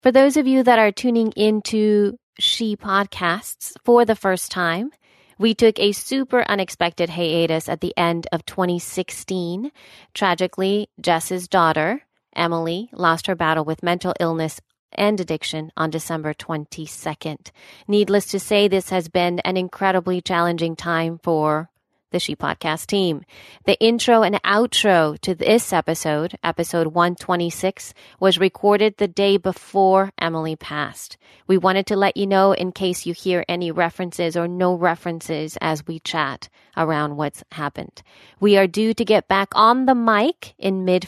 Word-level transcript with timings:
For 0.00 0.12
those 0.12 0.36
of 0.36 0.46
you 0.46 0.62
that 0.62 0.78
are 0.78 0.92
tuning 0.92 1.32
into 1.32 2.18
She 2.38 2.76
Podcasts 2.76 3.72
for 3.84 4.04
the 4.04 4.14
first 4.14 4.52
time, 4.52 4.92
we 5.40 5.54
took 5.54 5.76
a 5.80 5.90
super 5.90 6.48
unexpected 6.48 7.10
hiatus 7.10 7.68
at 7.68 7.80
the 7.80 7.92
end 7.96 8.28
of 8.30 8.46
2016. 8.46 9.72
Tragically, 10.14 10.88
Jess's 11.00 11.48
daughter, 11.48 12.02
Emily, 12.36 12.90
lost 12.92 13.26
her 13.26 13.34
battle 13.34 13.64
with 13.64 13.82
mental 13.82 14.14
illness 14.20 14.60
and 14.92 15.20
addiction 15.20 15.72
on 15.76 15.90
December 15.90 16.32
22nd. 16.32 17.50
Needless 17.88 18.26
to 18.26 18.38
say, 18.38 18.68
this 18.68 18.90
has 18.90 19.08
been 19.08 19.40
an 19.40 19.56
incredibly 19.56 20.20
challenging 20.20 20.76
time 20.76 21.18
for 21.24 21.70
the 22.10 22.18
She 22.18 22.34
Podcast 22.34 22.86
team. 22.86 23.22
The 23.64 23.78
intro 23.80 24.22
and 24.22 24.42
outro 24.42 25.18
to 25.20 25.34
this 25.34 25.72
episode, 25.72 26.38
episode 26.42 26.88
126, 26.88 27.94
was 28.20 28.38
recorded 28.38 28.96
the 28.96 29.08
day 29.08 29.36
before 29.36 30.12
Emily 30.18 30.56
passed. 30.56 31.16
We 31.46 31.58
wanted 31.58 31.86
to 31.86 31.96
let 31.96 32.16
you 32.16 32.26
know 32.26 32.52
in 32.52 32.72
case 32.72 33.06
you 33.06 33.14
hear 33.14 33.44
any 33.48 33.70
references 33.70 34.36
or 34.36 34.48
no 34.48 34.74
references 34.74 35.58
as 35.60 35.86
we 35.86 36.00
chat 36.00 36.48
around 36.76 37.16
what's 37.16 37.44
happened. 37.52 38.02
We 38.40 38.56
are 38.56 38.66
due 38.66 38.94
to 38.94 39.04
get 39.04 39.28
back 39.28 39.48
on 39.54 39.86
the 39.86 39.94
mic 39.94 40.54
in 40.58 40.84
mid 40.84 41.06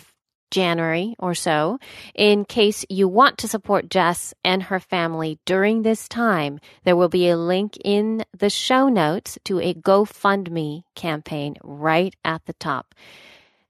January 0.51 1.15
or 1.19 1.35
so. 1.35 1.79
In 2.15 2.45
case 2.45 2.85
you 2.89 3.09
want 3.09 3.39
to 3.39 3.49
support 3.49 3.89
Jess 3.91 4.35
and 4.45 4.63
her 4.65 4.81
family 4.81 5.39
during 5.45 5.83
this 5.83 6.09
time, 6.09 6.61
there 6.85 6.97
will 6.97 7.09
be 7.09 7.29
a 7.29 7.37
link 7.37 7.77
in 7.85 8.25
the 8.37 8.51
show 8.51 8.89
notes 8.89 9.39
to 9.45 9.61
a 9.61 9.75
GoFundMe 9.75 10.83
campaign 10.95 11.57
right 11.63 12.15
at 12.25 12.45
the 12.47 12.55
top. 12.55 12.95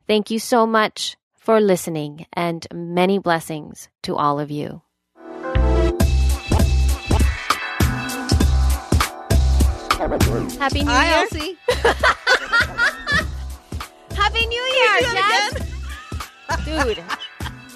Thank 0.06 0.30
you 0.30 0.38
so 0.38 0.66
much 0.66 1.16
for 1.34 1.60
listening 1.60 2.26
and 2.32 2.66
many 2.72 3.18
blessings 3.18 3.88
to 4.02 4.16
all 4.16 4.40
of 4.40 4.50
you. 4.50 4.82
Happy 10.58 10.82
New 10.82 10.90
Hi, 10.90 11.06
Year. 11.08 11.18
Elsie. 11.18 11.58
Happy 14.16 14.46
New 14.46 14.62
Year, 14.62 15.00
Jess. 15.00 15.69
Dude, 16.64 17.02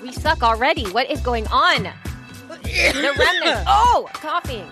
we 0.03 0.13
suck 0.13 0.43
already. 0.43 0.85
What 0.91 1.11
is 1.11 1.21
going 1.21 1.47
on? 1.49 1.85
The 2.63 3.15
remnants. 3.19 3.65
Oh, 3.67 4.09
coughing. 4.15 4.67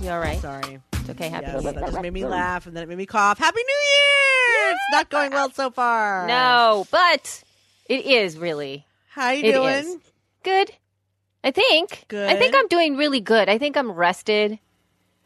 You 0.00 0.10
all 0.10 0.18
right? 0.20 0.40
Sorry. 0.40 0.80
It's 0.94 1.10
okay. 1.10 1.28
Happy 1.28 1.46
Yes, 1.46 1.62
New 1.62 1.70
Year. 1.70 1.72
that 1.80 1.86
just 1.90 2.02
made 2.02 2.12
me 2.12 2.24
laugh, 2.24 2.66
and 2.66 2.76
then 2.76 2.82
it 2.84 2.88
made 2.88 2.98
me 2.98 3.06
cough. 3.06 3.38
Happy 3.38 3.60
New 3.60 4.62
Year! 4.64 4.70
It's 4.72 4.80
not 4.92 5.08
going 5.10 5.30
well 5.32 5.50
so 5.50 5.70
far. 5.70 6.26
No, 6.26 6.86
but 6.90 7.44
it 7.88 8.04
is 8.06 8.36
really 8.38 8.84
How 9.10 9.30
you 9.30 9.44
It 9.44 9.52
doing? 9.52 9.74
is. 9.74 9.96
good. 10.42 10.70
I 11.44 11.50
think. 11.50 12.04
Good. 12.08 12.28
I 12.30 12.36
think 12.36 12.54
I'm 12.56 12.68
doing 12.68 12.96
really 12.96 13.20
good. 13.20 13.48
I 13.48 13.58
think 13.58 13.76
I'm 13.76 13.90
rested. 13.92 14.58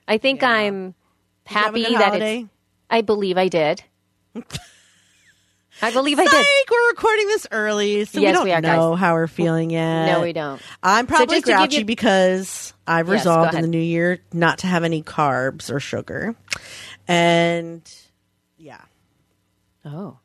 I 0.09 0.19
think 0.19 0.41
Yeah. 0.43 0.51
I'm 0.51 0.95
Did 1.47 1.55
you 1.55 1.57
have 1.57 1.75
a 1.75 1.79
happy 1.81 1.85
good 1.93 2.01
that 2.01 2.07
holiday? 2.09 2.39
it's. 2.41 2.49
I 2.91 3.01
believe 3.03 3.37
I 3.39 3.49
did. 3.49 3.83
I 5.83 5.91
believe 5.93 6.19
I 6.19 6.25
did. 6.25 6.47
We're 6.71 6.89
recording 6.89 7.27
this 7.29 7.47
early, 7.53 8.05
so 8.07 8.21
Yes, 8.21 8.31
we 8.31 8.33
don't 8.33 8.45
we 8.45 8.53
are, 8.53 8.61
guys. 8.61 8.77
know 8.77 8.95
how 8.95 9.15
we're 9.15 9.27
feeling 9.27 9.71
yet. 9.71 10.07
No, 10.07 10.23
we 10.23 10.33
don't. 10.33 10.61
I'm 10.83 11.07
probably 11.07 11.41
give 11.43 11.57
grouchy 11.57 11.79
you- 11.79 11.85
because 11.85 12.73
I've 12.87 13.07
Yes, 13.09 13.13
resolved 13.21 13.55
in 13.55 13.63
the 13.63 13.69
new 13.69 13.79
year 13.81 14.21
not 14.33 14.59
to 14.59 14.67
have 14.67 14.85
any 14.85 15.03
carbs 15.03 15.71
or 15.73 15.79
sugar. 15.81 16.35
And 17.09 17.83
yeah. 18.59 18.81
Oh. 19.85 20.19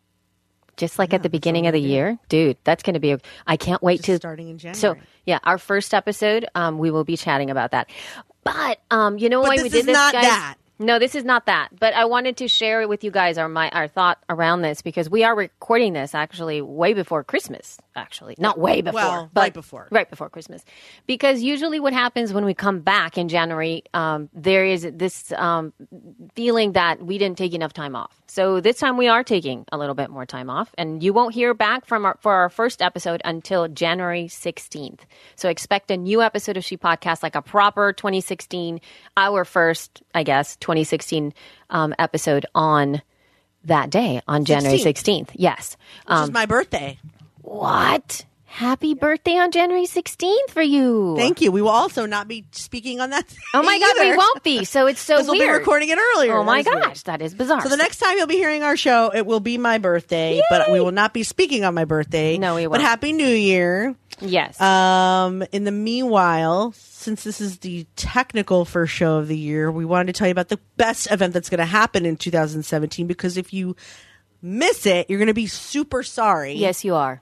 Just 0.78 0.98
like 0.98 1.14
at 1.14 1.22
the 1.22 1.30
beginning 1.30 1.68
of 1.68 1.74
the 1.74 1.82
year, 1.82 2.18
dude, 2.28 2.58
that's 2.64 2.82
going 2.82 2.96
to 2.96 3.00
be. 3.00 3.12
A, 3.12 3.20
I 3.46 3.56
can't 3.58 3.84
wait 3.84 3.98
Just 3.98 4.06
to 4.08 4.16
starting 4.18 4.50
in 4.50 4.58
January. 4.58 4.80
So 4.80 4.96
yeah, 5.26 5.38
our 5.44 5.60
first 5.60 5.94
episode, 5.94 6.48
um, 6.56 6.80
we 6.80 6.90
will 6.90 7.04
be 7.04 7.18
chatting 7.18 7.52
about 7.52 7.72
that. 7.72 7.88
But 8.44 8.80
um, 8.90 9.20
you 9.20 9.30
know 9.30 9.42
But 9.42 9.50
why 9.50 9.56
this 9.58 9.64
we 9.64 9.70
did 9.70 9.80
is 9.82 9.86
this, 9.88 9.94
not 9.94 10.14
guys? 10.14 10.24
that. 10.24 10.56
No, 10.82 10.98
this 10.98 11.14
is 11.14 11.24
not 11.24 11.46
that. 11.46 11.70
But 11.80 11.94
I 11.94 12.06
wanted 12.06 12.38
to 12.38 12.48
share 12.48 12.88
with 12.88 13.04
you 13.04 13.12
guys 13.12 13.38
our 13.38 13.48
my 13.48 13.70
our 13.70 13.88
thought 13.88 14.18
around 14.30 14.64
this 14.64 14.82
because 14.82 15.10
we 15.10 15.24
are 15.24 15.36
recording 15.36 15.94
this 15.94 16.16
actually 16.16 16.62
way 16.62 16.94
before 16.94 17.24
Christmas. 17.24 17.78
Actually, 17.96 18.36
not 18.40 18.58
way 18.58 18.82
before, 18.82 19.00
Well, 19.02 19.30
but 19.34 19.42
right 19.42 19.54
before. 19.54 19.88
right 19.92 20.10
before 20.10 20.30
Christmas. 20.30 20.64
Because 21.08 21.42
usually, 21.42 21.80
what 21.80 21.94
happens 21.94 22.34
when 22.34 22.46
we 22.46 22.54
come 22.54 22.80
back 22.80 23.18
in 23.18 23.28
January, 23.30 23.84
um, 23.94 24.30
there 24.34 24.66
is 24.66 24.88
this 24.94 25.32
um, 25.34 25.74
feeling 26.34 26.72
that 26.72 27.04
we 27.06 27.18
didn't 27.18 27.38
take 27.38 27.54
enough 27.54 27.74
time 27.74 27.96
off. 27.96 28.22
So 28.28 28.62
this 28.62 28.80
time 28.80 28.96
we 28.98 29.08
are 29.10 29.24
taking 29.24 29.66
a 29.74 29.78
little 29.78 29.94
bit 29.94 30.10
more 30.10 30.26
time 30.26 30.50
off, 30.50 30.74
and 30.78 31.04
you 31.04 31.12
won't 31.14 31.36
hear 31.36 31.54
back 31.54 31.86
from 31.86 32.06
our 32.06 32.18
for 32.22 32.34
our 32.34 32.50
first 32.50 32.82
episode 32.82 33.22
until 33.26 33.68
January 33.68 34.28
sixteenth. 34.30 35.06
So 35.36 35.50
expect 35.50 35.92
a 35.92 35.98
new 35.98 36.22
episode 36.22 36.58
of 36.58 36.64
She 36.64 36.78
Podcast, 36.78 37.22
like 37.22 37.36
a 37.36 37.42
proper 37.42 37.94
2016, 37.94 38.80
our 39.18 39.44
first, 39.46 40.02
I 40.16 40.24
guess, 40.24 40.56
2016 40.72 41.34
um, 41.70 41.94
episode 42.00 42.46
on 42.56 43.02
that 43.66 43.90
day 43.90 44.22
on 44.28 44.44
January 44.46 44.78
16th. 44.80 44.84
sixteenth. 44.84 45.32
Yes. 45.36 45.78
Which 46.06 46.18
Um, 46.18 46.24
is 46.24 46.32
my 46.32 46.46
birthday. 46.46 46.98
what? 47.42 48.26
Happy 48.54 48.94
birthday 48.96 49.38
on 49.38 49.50
January 49.52 49.86
16th 49.86 50.50
for 50.50 50.62
you. 50.62 51.16
Thank 51.18 51.40
you. 51.40 51.54
We 51.54 51.62
will 51.62 51.70
also 51.70 52.06
not 52.06 52.28
be 52.28 52.46
speaking 52.52 53.00
on 53.00 53.12
that. 53.12 53.24
Oh 53.54 53.64
my 53.64 53.80
God, 53.80 53.96
we 54.00 54.16
won't 54.16 54.44
be. 54.44 54.66
So 54.66 54.88
it's 54.88 55.00
so 55.00 55.16
Because 55.18 55.30
we'll 55.30 55.40
be 55.40 55.50
recording 55.50 55.88
it 55.90 55.98
earlier. 55.98 56.36
Oh 56.38 56.44
my 56.44 56.60
is 56.60 56.66
weird. 56.66 56.82
gosh, 56.84 57.04
that 57.04 57.22
is 57.22 57.34
bizarre. 57.34 57.62
So 57.62 57.70
the 57.70 57.78
next 57.78 57.98
time 58.00 58.18
you'll 58.18 58.28
be 58.28 58.36
hearing 58.36 58.62
our 58.64 58.76
show, 58.76 59.10
it 59.14 59.26
will 59.26 59.40
be 59.40 59.58
my 59.58 59.78
birthday, 59.78 60.42
but 60.50 60.70
we 60.70 60.80
will 60.82 60.92
not 60.92 61.14
be 61.14 61.24
speaking 61.24 61.64
on 61.64 61.74
my 61.74 61.86
birthday. 61.86 62.38
No, 62.38 62.56
we 62.56 62.64
But 62.64 62.72
won't. 62.72 62.82
happy 62.84 63.14
New 63.14 63.26
Year. 63.26 63.96
yes. 64.20 64.60
Um, 64.60 65.44
in 65.54 65.64
the 65.64 65.72
meanwhile, 65.72 66.74
since 66.76 67.24
this 67.24 67.40
is 67.40 67.60
the 67.60 67.86
technical 67.96 68.66
first 68.66 68.94
show 68.94 69.16
of 69.18 69.28
the 69.30 69.38
year, 69.38 69.72
we 69.72 69.86
wanted 69.86 70.14
to 70.14 70.18
tell 70.20 70.28
you 70.28 70.34
about 70.34 70.50
the 70.50 70.60
best 70.78 71.10
event 71.10 71.34
that's 71.34 71.50
going 71.50 71.60
to 71.60 71.66
happen 71.66 72.06
in 72.06 72.18
2017 72.18 73.08
because 73.08 73.38
if 73.38 73.54
you 73.54 73.76
miss 74.42 74.86
it, 74.86 75.10
you're 75.10 75.20
going 75.20 75.28
to 75.28 75.34
be 75.34 75.48
super 75.48 76.04
sorry. 76.04 76.54
yes, 76.54 76.84
you 76.84 76.96
are. 76.96 77.22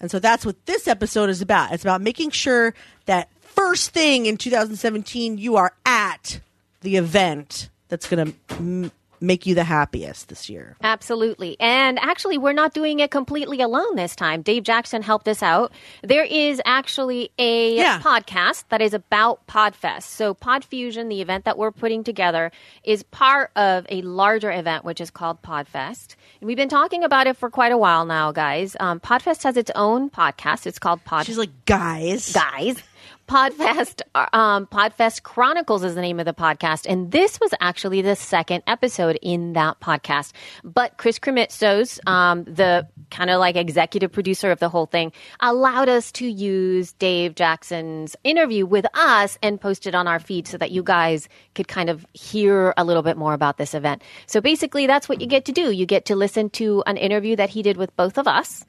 And 0.00 0.10
so 0.10 0.18
that's 0.18 0.46
what 0.46 0.66
this 0.66 0.86
episode 0.86 1.28
is 1.28 1.42
about. 1.42 1.72
It's 1.72 1.84
about 1.84 2.00
making 2.00 2.30
sure 2.30 2.74
that 3.06 3.28
first 3.40 3.90
thing 3.90 4.26
in 4.26 4.36
2017 4.36 5.38
you 5.38 5.56
are 5.56 5.72
at 5.84 6.40
the 6.82 6.96
event 6.96 7.70
that's 7.88 8.08
going 8.08 8.32
to 8.32 8.54
m- 8.56 8.92
make 9.20 9.46
you 9.46 9.54
the 9.54 9.64
happiest 9.64 10.28
this 10.28 10.48
year. 10.48 10.76
Absolutely. 10.82 11.56
And 11.60 11.98
actually, 11.98 12.38
we're 12.38 12.52
not 12.52 12.74
doing 12.74 13.00
it 13.00 13.10
completely 13.10 13.60
alone 13.60 13.96
this 13.96 14.14
time. 14.16 14.42
Dave 14.42 14.62
Jackson 14.62 15.02
helped 15.02 15.28
us 15.28 15.42
out. 15.42 15.72
There 16.02 16.24
is 16.24 16.60
actually 16.64 17.30
a 17.38 17.76
Yeah. 17.76 18.00
podcast 18.00 18.64
that 18.68 18.80
is 18.82 18.94
about 18.94 19.46
Podfest. 19.46 20.02
So, 20.04 20.34
Podfusion, 20.34 21.08
the 21.08 21.20
event 21.20 21.44
that 21.44 21.58
we're 21.58 21.72
putting 21.72 22.04
together, 22.04 22.50
is 22.84 23.02
part 23.04 23.50
of 23.56 23.86
a 23.88 24.02
larger 24.02 24.50
event, 24.50 24.84
which 24.84 25.00
is 25.00 25.10
called 25.10 25.42
Podfest. 25.42 26.14
And 26.40 26.46
we've 26.46 26.56
been 26.56 26.68
talking 26.68 27.04
about 27.04 27.26
it 27.26 27.36
for 27.36 27.50
quite 27.50 27.72
a 27.72 27.78
while 27.78 28.04
now, 28.04 28.32
guys. 28.32 28.76
Um, 28.80 29.00
Podfest 29.00 29.42
has 29.44 29.56
its 29.56 29.70
own 29.74 30.10
podcast. 30.10 30.66
It's 30.66 30.78
called 30.78 31.04
Pod 31.04 31.26
She's 31.26 31.38
like, 31.38 31.50
guys. 31.64 32.32
guys. 32.32 32.82
Podfest, 33.28 34.00
um, 34.32 34.66
Podfest 34.66 35.22
Chronicles 35.22 35.84
is 35.84 35.94
the 35.94 36.00
name 36.00 36.18
of 36.18 36.24
the 36.24 36.32
podcast, 36.32 36.86
and 36.88 37.12
this 37.12 37.38
was 37.38 37.52
actually 37.60 38.00
the 38.00 38.16
second 38.16 38.62
episode 38.66 39.18
in 39.20 39.52
that 39.52 39.78
podcast. 39.80 40.32
But 40.64 40.96
Chris 40.96 41.18
Krimitsos, 41.18 42.00
um, 42.08 42.44
the 42.44 42.88
kind 43.10 43.28
of 43.28 43.38
like 43.38 43.56
executive 43.56 44.10
producer 44.10 44.50
of 44.50 44.60
the 44.60 44.70
whole 44.70 44.86
thing, 44.86 45.12
allowed 45.40 45.90
us 45.90 46.10
to 46.12 46.26
use 46.26 46.92
Dave 46.92 47.34
Jackson's 47.34 48.16
interview 48.24 48.64
with 48.64 48.86
us 48.94 49.38
and 49.42 49.60
post 49.60 49.86
it 49.86 49.94
on 49.94 50.08
our 50.08 50.20
feed 50.20 50.48
so 50.48 50.56
that 50.56 50.70
you 50.70 50.82
guys 50.82 51.28
could 51.54 51.68
kind 51.68 51.90
of 51.90 52.06
hear 52.14 52.72
a 52.78 52.84
little 52.84 53.02
bit 53.02 53.18
more 53.18 53.34
about 53.34 53.58
this 53.58 53.74
event. 53.74 54.00
So 54.26 54.40
basically, 54.40 54.86
that's 54.86 55.06
what 55.06 55.20
you 55.20 55.26
get 55.26 55.44
to 55.44 55.52
do. 55.52 55.70
You 55.70 55.84
get 55.84 56.06
to 56.06 56.16
listen 56.16 56.48
to 56.50 56.82
an 56.86 56.96
interview 56.96 57.36
that 57.36 57.50
he 57.50 57.62
did 57.62 57.76
with 57.76 57.94
both 57.94 58.16
of 58.16 58.26
us 58.26 58.64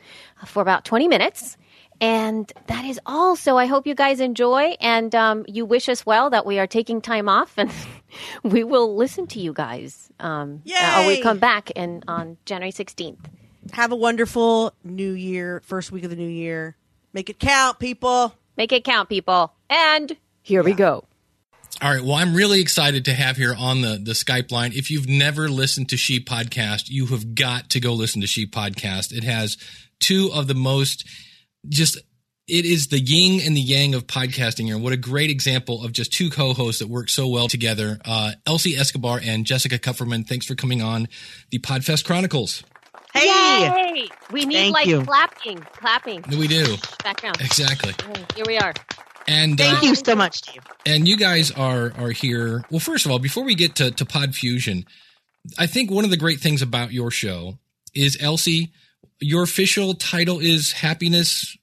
for 0.46 0.62
about 0.62 0.84
20 0.84 1.08
minutes. 1.08 1.56
And 2.02 2.52
that 2.68 2.86
is 2.86 3.00
all. 3.06 3.36
So 3.36 3.58
I 3.58 3.66
hope 3.66 3.86
you 3.86 3.96
guys 3.96 4.20
enjoy 4.20 4.76
and 4.80 5.14
um, 5.14 5.46
you 5.48 5.66
wish 5.66 5.90
us 5.90 6.06
well 6.06 6.30
that 6.30 6.46
we 6.46 6.60
are 6.60 6.68
taking 6.68 7.02
time 7.02 7.28
off 7.28 7.54
and 7.58 7.72
we 8.44 8.64
will 8.64 8.96
listen 8.96 9.28
to 9.28 9.40
you 9.40 9.54
guys. 9.54 10.10
Um, 10.20 10.62
uh, 10.74 11.06
we 11.08 11.22
come 11.22 11.40
back 11.40 11.72
in, 11.72 12.04
on 12.08 12.38
January 12.46 12.72
16th. 12.72 13.18
Have 13.74 13.92
a 13.92 13.96
wonderful 13.96 14.74
new 14.84 15.12
year, 15.12 15.62
first 15.66 15.92
week 15.92 16.04
of 16.04 16.10
the 16.10 16.16
new 16.16 16.30
year. 16.30 16.76
Make 17.14 17.30
it 17.30 17.40
count, 17.40 17.80
people. 17.80 18.34
Make 18.56 18.72
it 18.72 18.84
count, 18.84 19.10
people. 19.10 19.54
And 19.70 20.16
here 20.42 20.64
we 20.64 20.74
go. 20.74 21.06
All 21.82 21.94
right. 21.94 22.04
Well, 22.04 22.16
I'm 22.16 22.34
really 22.34 22.60
excited 22.60 23.06
to 23.06 23.14
have 23.14 23.38
here 23.38 23.56
on 23.58 23.82
the, 23.82 24.00
the 24.02 24.12
Skype 24.12 24.52
line. 24.52 24.72
If 24.74 24.92
you've 24.92 25.08
never 25.08 25.48
listened 25.48 25.90
to 25.90 25.98
She 25.98 26.20
Podcast, 26.20 26.90
you 26.90 27.06
have 27.08 27.36
got 27.36 27.70
to 27.70 27.80
go 27.80 27.94
listen 27.94 28.20
to 28.22 28.28
She 28.28 28.46
Podcast. 28.46 29.14
It 29.14 29.24
has 29.24 29.58
two 30.00 30.30
of 30.34 30.48
the 30.48 30.56
most 30.56 31.08
just 31.68 31.98
it 32.48 32.66
is 32.66 32.88
the 32.88 33.00
yin 33.00 33.42
and 33.46 33.56
the 33.56 33.62
yang 33.62 33.94
of 33.94 34.08
podcasting 34.08 34.66
here. 34.66 34.78
What 34.78 34.92
a 34.94 34.98
great 34.98 35.30
example 35.30 35.84
of 35.86 35.92
just 35.92 36.12
two 36.12 36.30
co-hosts 36.32 36.80
that 36.80 36.88
work 36.88 37.10
so 37.10 37.28
well 37.28 37.48
together. 37.48 38.00
Uh, 38.06 38.32
Elsie 38.48 38.76
Escobar 38.76 39.20
and 39.24 39.46
Jessica 39.46 39.78
Kupferman. 39.78 40.28
Thanks 40.28 40.46
for 40.48 40.56
coming 40.56 40.82
on 40.82 41.08
the 41.52 41.60
Podfest 41.60 42.06
Chronicles. 42.06 42.64
Hey, 43.14 43.26
Yay! 43.26 44.08
We 44.32 44.46
need 44.46 44.56
Thank 44.56 44.74
like 44.74 44.88
you. 44.88 45.04
clapping, 45.04 45.60
clapping 45.60 46.24
We 46.38 46.48
do 46.48 46.76
background. 47.04 47.38
exactly. 47.42 47.94
Here 48.36 48.46
we 48.48 48.58
are. 48.58 48.74
And 49.28 49.58
thank 49.58 49.84
uh, 49.84 49.88
you 49.88 49.96
so 49.96 50.16
much, 50.16 50.42
Dave. 50.42 50.62
and 50.88 51.08
you 51.08 51.18
guys 51.18 51.52
are 51.52 51.92
are 51.98 52.10
here. 52.12 52.64
Well, 52.72 52.80
first 52.80 53.06
of 53.06 53.12
all, 53.12 53.20
before 53.20 53.44
we 53.44 53.54
get 53.56 53.76
to 53.76 53.92
to 53.92 54.06
Pod 54.06 54.34
Fusion, 54.34 54.86
I 55.58 55.68
think 55.68 55.92
one 55.92 56.04
of 56.04 56.10
the 56.10 56.18
great 56.18 56.40
things 56.40 56.62
about 56.64 56.92
your 56.94 57.12
show 57.12 57.58
is 57.94 58.18
Elsie. 58.20 58.72
Your 59.22 59.44
official 59.44 59.94
title 59.94 60.40
is 60.40 60.72
happiness 60.72 61.56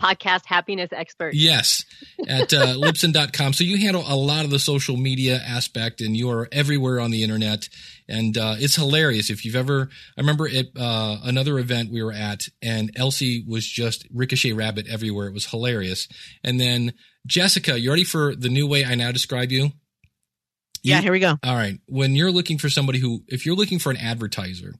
Podcast 0.00 0.44
happiness 0.44 0.90
expert. 0.92 1.32
Yes, 1.34 1.86
at 2.28 2.52
uh, 2.52 2.66
Libsyn.com. 2.76 3.54
So 3.54 3.64
you 3.64 3.78
handle 3.78 4.04
a 4.06 4.14
lot 4.14 4.44
of 4.44 4.50
the 4.50 4.58
social 4.58 4.98
media 4.98 5.40
aspect 5.44 6.02
and 6.02 6.14
you 6.14 6.28
are 6.30 6.46
everywhere 6.52 7.00
on 7.00 7.10
the 7.10 7.22
internet. 7.22 7.70
And 8.06 8.36
uh, 8.36 8.56
it's 8.58 8.76
hilarious. 8.76 9.30
If 9.30 9.46
you've 9.46 9.56
ever, 9.56 9.88
I 10.16 10.20
remember 10.20 10.46
at 10.46 10.66
uh, 10.78 11.16
another 11.24 11.58
event 11.58 11.90
we 11.90 12.02
were 12.02 12.12
at 12.12 12.42
and 12.60 12.90
Elsie 12.96 13.44
was 13.48 13.66
just 13.66 14.06
Ricochet 14.14 14.52
Rabbit 14.52 14.88
everywhere. 14.88 15.26
It 15.26 15.32
was 15.34 15.46
hilarious. 15.46 16.06
And 16.44 16.60
then 16.60 16.92
Jessica, 17.26 17.80
you 17.80 17.90
ready 17.90 18.04
for 18.04 18.36
the 18.36 18.50
new 18.50 18.66
way 18.68 18.84
I 18.84 18.94
now 18.94 19.10
describe 19.10 19.50
you? 19.50 19.70
Yeah, 20.82 20.96
You- 20.96 21.02
here 21.04 21.12
we 21.12 21.20
go. 21.20 21.38
all 21.42 21.56
right. 21.56 21.78
When 21.88 22.14
you're 22.14 22.30
looking 22.30 22.58
for 22.58 22.68
somebody 22.68 22.98
who, 22.98 23.24
if 23.26 23.46
you're 23.46 23.56
looking 23.56 23.78
for 23.78 23.90
an 23.90 23.96
advertiser, 23.96 24.74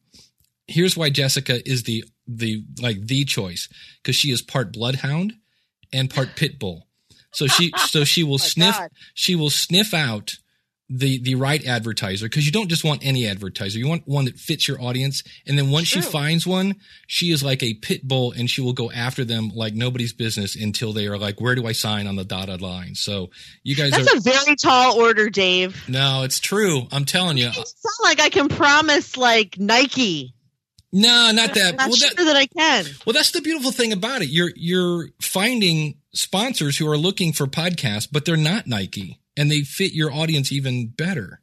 here's 0.66 0.96
why 0.96 1.10
Jessica 1.10 1.60
is 1.68 1.82
the 1.84 2.04
the 2.26 2.64
like 2.80 3.06
the 3.06 3.24
choice 3.24 3.68
because 4.02 4.16
she 4.16 4.30
is 4.30 4.42
part 4.42 4.72
bloodhound 4.72 5.34
and 5.92 6.08
part 6.08 6.36
pit 6.36 6.58
bull. 6.58 6.88
So 7.32 7.46
she 7.46 7.72
so 7.88 8.04
she 8.04 8.22
will 8.24 8.34
oh 8.34 8.38
sniff 8.38 8.76
God. 8.76 8.90
she 9.14 9.34
will 9.34 9.50
sniff 9.50 9.92
out 9.94 10.34
the 10.94 11.22
the 11.22 11.34
right 11.36 11.64
advertiser 11.66 12.26
because 12.26 12.44
you 12.44 12.52
don't 12.52 12.68
just 12.68 12.84
want 12.84 13.02
any 13.02 13.26
advertiser 13.26 13.78
you 13.78 13.88
want 13.88 14.02
one 14.06 14.26
that 14.26 14.36
fits 14.38 14.68
your 14.68 14.78
audience 14.82 15.22
and 15.46 15.56
then 15.56 15.70
once 15.70 15.86
she 15.88 16.02
finds 16.02 16.46
one 16.46 16.74
she 17.06 17.30
is 17.30 17.42
like 17.42 17.62
a 17.62 17.72
pit 17.74 18.06
bull 18.06 18.32
and 18.32 18.50
she 18.50 18.60
will 18.60 18.74
go 18.74 18.90
after 18.90 19.24
them 19.24 19.50
like 19.54 19.72
nobody's 19.72 20.12
business 20.12 20.54
until 20.54 20.92
they 20.92 21.06
are 21.06 21.16
like 21.16 21.40
where 21.40 21.54
do 21.54 21.66
I 21.66 21.72
sign 21.72 22.06
on 22.06 22.16
the 22.16 22.24
dotted 22.24 22.60
line 22.60 22.94
so 22.94 23.30
you 23.62 23.74
guys 23.74 23.92
That's 23.92 24.12
are 24.12 24.18
a 24.18 24.20
very 24.20 24.54
tall 24.56 25.00
order, 25.00 25.30
Dave. 25.30 25.82
no 25.88 26.24
it's 26.24 26.40
true 26.40 26.82
I'm 26.92 27.06
telling 27.06 27.38
you 27.38 27.46
It 27.48 27.54
sound 27.54 27.94
like 28.02 28.20
I 28.20 28.28
can 28.28 28.48
promise 28.48 29.16
like 29.16 29.58
Nike. 29.58 30.34
No, 30.92 31.30
not 31.32 31.54
that. 31.54 31.76
Not 31.76 31.88
Well, 31.88 31.96
sure 31.96 32.10
that, 32.16 32.24
that 32.24 32.36
I 32.36 32.46
can. 32.46 32.84
well, 33.06 33.14
that's 33.14 33.30
the 33.30 33.40
beautiful 33.40 33.72
thing 33.72 33.92
about 33.92 34.22
it. 34.22 34.28
You're 34.28 34.50
you're 34.54 35.08
finding 35.20 35.96
sponsors 36.12 36.76
who 36.76 36.88
are 36.88 36.98
looking 36.98 37.32
for 37.32 37.46
podcasts, 37.46 38.06
but 38.10 38.24
they're 38.24 38.36
not 38.36 38.66
Nike, 38.66 39.18
and 39.36 39.50
they 39.50 39.62
fit 39.62 39.92
your 39.92 40.12
audience 40.12 40.52
even 40.52 40.88
better. 40.88 41.40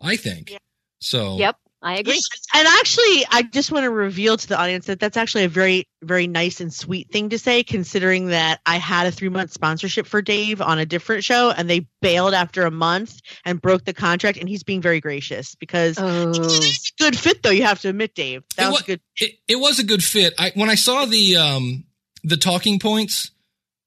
I 0.00 0.16
think. 0.16 0.50
Yeah. 0.50 0.58
So. 1.00 1.36
Yep, 1.36 1.56
I 1.82 1.96
agree. 1.98 2.20
And 2.54 2.68
actually, 2.68 3.26
I 3.28 3.42
just 3.42 3.72
want 3.72 3.84
to 3.84 3.90
reveal 3.90 4.36
to 4.36 4.48
the 4.48 4.56
audience 4.56 4.86
that 4.86 5.00
that's 5.00 5.16
actually 5.16 5.44
a 5.44 5.48
very, 5.48 5.88
very 6.00 6.28
nice 6.28 6.60
and 6.60 6.72
sweet 6.72 7.10
thing 7.10 7.30
to 7.30 7.38
say, 7.38 7.64
considering 7.64 8.28
that 8.28 8.60
I 8.64 8.76
had 8.76 9.08
a 9.08 9.10
three 9.10 9.28
month 9.28 9.52
sponsorship 9.52 10.06
for 10.06 10.22
Dave 10.22 10.60
on 10.62 10.78
a 10.78 10.86
different 10.86 11.24
show 11.24 11.50
and 11.50 11.68
they 11.68 11.88
bailed 12.00 12.34
after 12.34 12.66
a 12.66 12.70
month 12.70 13.20
and 13.44 13.60
broke 13.60 13.84
the 13.84 13.92
contract. 13.92 14.38
And 14.38 14.48
he's 14.48 14.62
being 14.62 14.80
very 14.80 15.00
gracious 15.00 15.56
because 15.56 15.98
Oh, 15.98 16.60
it's 16.62 16.92
a 17.00 17.02
good 17.02 17.18
fit, 17.18 17.42
though, 17.42 17.50
you 17.50 17.64
have 17.64 17.80
to 17.80 17.88
admit, 17.88 18.14
Dave. 18.14 18.44
That 18.56 18.64
It 18.64 18.66
was 18.66 18.72
wa- 18.74 18.78
a 18.80 18.86
good. 18.86 19.00
It, 19.16 19.32
it 19.48 19.56
was 19.56 19.78
a 19.80 19.84
good 19.84 20.04
fit. 20.04 20.34
I 20.38 20.52
when 20.54 20.70
I 20.70 20.76
saw 20.76 21.04
the 21.04 21.36
um 21.36 21.84
the 22.22 22.36
talking 22.36 22.78
points, 22.78 23.32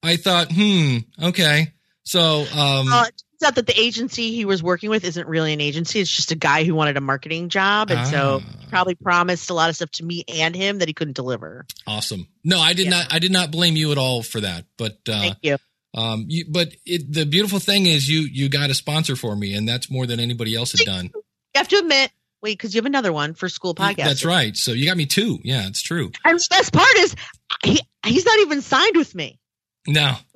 I 0.04 0.18
thought, 0.18 0.52
hmm, 0.52 0.98
okay. 1.22 1.72
So 2.04 2.46
um 2.54 2.90
Uh, 2.92 3.06
it 3.08 3.24
turns 3.40 3.48
out 3.50 3.56
that 3.56 3.68
the 3.68 3.80
agency 3.80 4.32
he 4.34 4.46
was 4.46 4.62
working 4.64 4.90
with 4.90 5.04
isn't 5.04 5.28
really 5.28 5.54
an 5.54 5.62
agency. 5.62 6.00
It's 6.00 6.10
just 6.10 6.32
a 6.32 6.36
guy 6.36 6.64
who 6.64 6.74
wanted 6.76 6.98
a 6.98 7.02
marketing 7.02 7.50
job. 7.50 7.92
And 7.92 8.08
so 8.08 8.42
Ah. 8.44 8.58
he 8.62 8.68
probably 8.68 8.96
promised 8.96 9.50
a 9.50 9.54
lot 9.54 9.70
of 9.70 9.76
stuff 9.76 9.92
to 9.92 10.06
me 10.06 10.24
and 10.28 10.56
him 10.56 10.80
that 10.80 10.88
he 10.88 10.94
couldn't 10.94 11.16
deliver. 11.16 11.66
awesome. 11.88 12.28
No, 12.44 12.60
I 12.60 12.74
did 12.74 12.86
Yeah. 12.86 12.92
not. 12.92 13.14
I 13.14 13.20
did 13.20 13.32
not 13.32 13.52
blame 13.52 13.76
you 13.76 13.92
at 13.92 13.98
all 13.98 14.22
for 14.24 14.42
that. 14.42 14.66
But 14.78 15.00
uh, 15.08 15.20
Thank 15.20 15.38
you. 15.42 15.58
Um, 15.94 16.26
you, 16.28 16.46
but 16.50 16.74
it, 16.86 17.12
the 17.14 17.26
beautiful 17.26 17.60
thing 17.60 17.86
is 17.86 18.08
you 18.10 18.22
you 18.32 18.50
got 18.50 18.70
a 18.70 18.74
sponsor 18.74 19.16
for 19.16 19.36
me, 19.36 19.54
and 19.54 19.68
that's 19.68 19.90
more 19.90 20.06
than 20.06 20.20
anybody 20.20 20.54
else 20.56 20.74
had 20.74 20.86
done. 20.86 21.06
You 21.14 21.22
have 21.56 21.70
to 21.70 21.78
admit, 21.78 22.12
wait, 22.42 22.58
because 22.58 22.76
you 22.76 22.80
have 22.80 22.86
another 22.86 23.14
one 23.14 23.34
for 23.34 23.48
school 23.48 23.74
podcast. 23.74 23.96
That's 24.04 24.26
right. 24.26 24.58
So 24.58 24.74
you 24.74 24.86
got 24.86 24.98
me 24.98 25.06
two. 25.06 25.40
Yeah, 25.44 25.68
it's 25.68 25.82
true. 25.82 26.12
And 26.26 26.38
the 26.38 26.48
best 26.50 26.74
part 26.74 26.94
is 26.98 27.16
he 27.64 27.80
he's 28.06 28.26
not 28.26 28.38
even 28.40 28.62
signed 28.62 28.98
with 28.98 29.16
me. 29.16 29.40
No, 29.88 30.16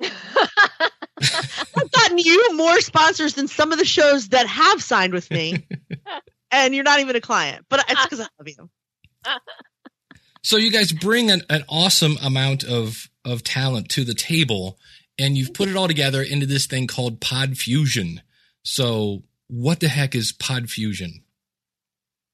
I've 1.20 1.90
gotten 1.90 2.18
you 2.18 2.56
more 2.56 2.80
sponsors 2.80 3.34
than 3.34 3.48
some 3.48 3.72
of 3.72 3.78
the 3.78 3.84
shows 3.84 4.28
that 4.28 4.46
have 4.46 4.82
signed 4.82 5.12
with 5.12 5.30
me. 5.30 5.66
and 6.50 6.74
you're 6.74 6.84
not 6.84 7.00
even 7.00 7.16
a 7.16 7.20
client. 7.20 7.66
But 7.68 7.84
it's 7.88 8.02
because 8.04 8.20
I 8.20 8.26
love 8.38 8.48
you. 8.48 8.70
so 10.42 10.56
you 10.56 10.70
guys 10.70 10.92
bring 10.92 11.30
an, 11.30 11.42
an 11.48 11.64
awesome 11.68 12.16
amount 12.22 12.64
of 12.64 13.08
of 13.24 13.44
talent 13.44 13.90
to 13.90 14.04
the 14.04 14.14
table, 14.14 14.78
and 15.18 15.36
you've 15.36 15.52
put 15.52 15.68
it 15.68 15.76
all 15.76 15.88
together 15.88 16.22
into 16.22 16.46
this 16.46 16.66
thing 16.66 16.86
called 16.86 17.20
Pod 17.20 17.58
Fusion. 17.58 18.22
So 18.62 19.22
what 19.48 19.80
the 19.80 19.88
heck 19.88 20.14
is 20.14 20.32
Pod 20.32 20.70
Fusion? 20.70 21.24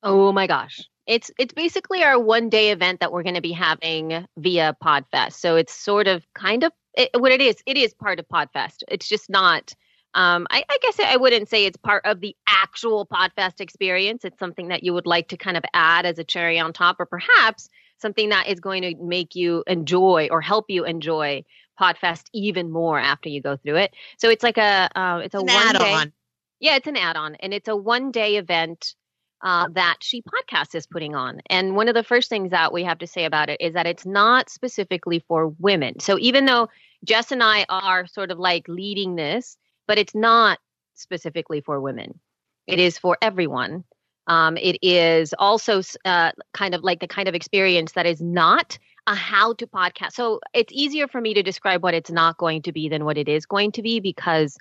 oh 0.02 0.32
my 0.32 0.46
gosh. 0.46 0.80
It's 1.06 1.30
it's 1.38 1.54
basically 1.54 2.02
our 2.02 2.18
one 2.18 2.48
day 2.48 2.70
event 2.70 3.00
that 3.00 3.12
we're 3.12 3.22
going 3.22 3.36
to 3.36 3.40
be 3.40 3.52
having 3.52 4.26
via 4.36 4.76
Podfest. 4.82 5.34
So 5.34 5.56
it's 5.56 5.72
sort 5.72 6.08
of 6.08 6.24
kind 6.34 6.64
of 6.64 6.72
it, 6.96 7.10
what 7.20 7.32
it 7.32 7.40
is. 7.40 7.56
It 7.66 7.76
is 7.76 7.94
part 7.94 8.18
of 8.18 8.28
Podfest. 8.28 8.82
It's 8.88 9.08
just 9.08 9.30
not. 9.30 9.72
Um, 10.14 10.46
I, 10.50 10.64
I 10.68 10.78
guess 10.80 10.98
I 10.98 11.16
wouldn't 11.16 11.48
say 11.48 11.66
it's 11.66 11.76
part 11.76 12.06
of 12.06 12.20
the 12.20 12.34
actual 12.48 13.06
Podfest 13.06 13.60
experience. 13.60 14.24
It's 14.24 14.38
something 14.38 14.68
that 14.68 14.82
you 14.82 14.94
would 14.94 15.06
like 15.06 15.28
to 15.28 15.36
kind 15.36 15.56
of 15.56 15.64
add 15.74 16.06
as 16.06 16.18
a 16.18 16.24
cherry 16.24 16.58
on 16.58 16.72
top, 16.72 16.98
or 16.98 17.06
perhaps 17.06 17.68
something 17.98 18.30
that 18.30 18.46
is 18.46 18.60
going 18.60 18.82
to 18.82 18.94
make 18.96 19.34
you 19.34 19.62
enjoy 19.66 20.28
or 20.30 20.40
help 20.40 20.66
you 20.68 20.84
enjoy 20.84 21.44
Podfest 21.78 22.24
even 22.32 22.70
more 22.70 22.98
after 22.98 23.28
you 23.28 23.42
go 23.42 23.56
through 23.58 23.76
it. 23.76 23.94
So 24.18 24.30
it's 24.30 24.42
like 24.42 24.56
a 24.56 24.88
uh, 24.94 25.20
it's 25.22 25.34
a 25.34 25.38
An 25.38 25.46
one 25.46 25.72
day. 25.74 25.92
add-on. 25.92 26.12
Yeah, 26.60 26.76
it's 26.76 26.86
an 26.86 26.96
add-on, 26.96 27.34
and 27.34 27.52
it's 27.52 27.68
a 27.68 27.76
one-day 27.76 28.36
event 28.36 28.94
uh, 29.42 29.68
that 29.72 29.96
She 30.00 30.22
Podcast 30.22 30.74
is 30.74 30.86
putting 30.86 31.14
on. 31.14 31.40
And 31.50 31.76
one 31.76 31.88
of 31.88 31.94
the 31.94 32.04
first 32.04 32.28
things 32.28 32.50
that 32.50 32.72
we 32.72 32.84
have 32.84 32.98
to 32.98 33.06
say 33.06 33.24
about 33.24 33.50
it 33.50 33.60
is 33.60 33.74
that 33.74 33.86
it's 33.86 34.06
not 34.06 34.48
specifically 34.48 35.24
for 35.28 35.48
women. 35.58 36.00
So 36.00 36.18
even 36.18 36.46
though 36.46 36.68
Jess 37.04 37.32
and 37.32 37.42
I 37.42 37.66
are 37.68 38.06
sort 38.06 38.30
of 38.30 38.38
like 38.38 38.66
leading 38.68 39.16
this, 39.16 39.56
but 39.86 39.98
it's 39.98 40.14
not 40.14 40.58
specifically 40.94 41.60
for 41.60 41.80
women. 41.80 42.18
It 42.66 42.78
is 42.78 42.98
for 42.98 43.16
everyone. 43.22 43.84
Um, 44.26 44.56
it 44.56 44.78
is 44.82 45.34
also 45.38 45.82
uh, 46.04 46.32
kind 46.52 46.74
of 46.74 46.82
like 46.82 47.00
the 47.00 47.06
kind 47.06 47.28
of 47.28 47.34
experience 47.34 47.92
that 47.92 48.06
is 48.06 48.20
not 48.20 48.78
a 49.06 49.14
how 49.14 49.52
to 49.54 49.66
podcast. 49.66 50.12
So 50.12 50.40
it's 50.52 50.72
easier 50.72 51.06
for 51.06 51.20
me 51.20 51.34
to 51.34 51.42
describe 51.42 51.82
what 51.82 51.94
it's 51.94 52.10
not 52.10 52.38
going 52.38 52.62
to 52.62 52.72
be 52.72 52.88
than 52.88 53.04
what 53.04 53.18
it 53.18 53.28
is 53.28 53.46
going 53.46 53.72
to 53.72 53.82
be 53.82 54.00
because 54.00 54.56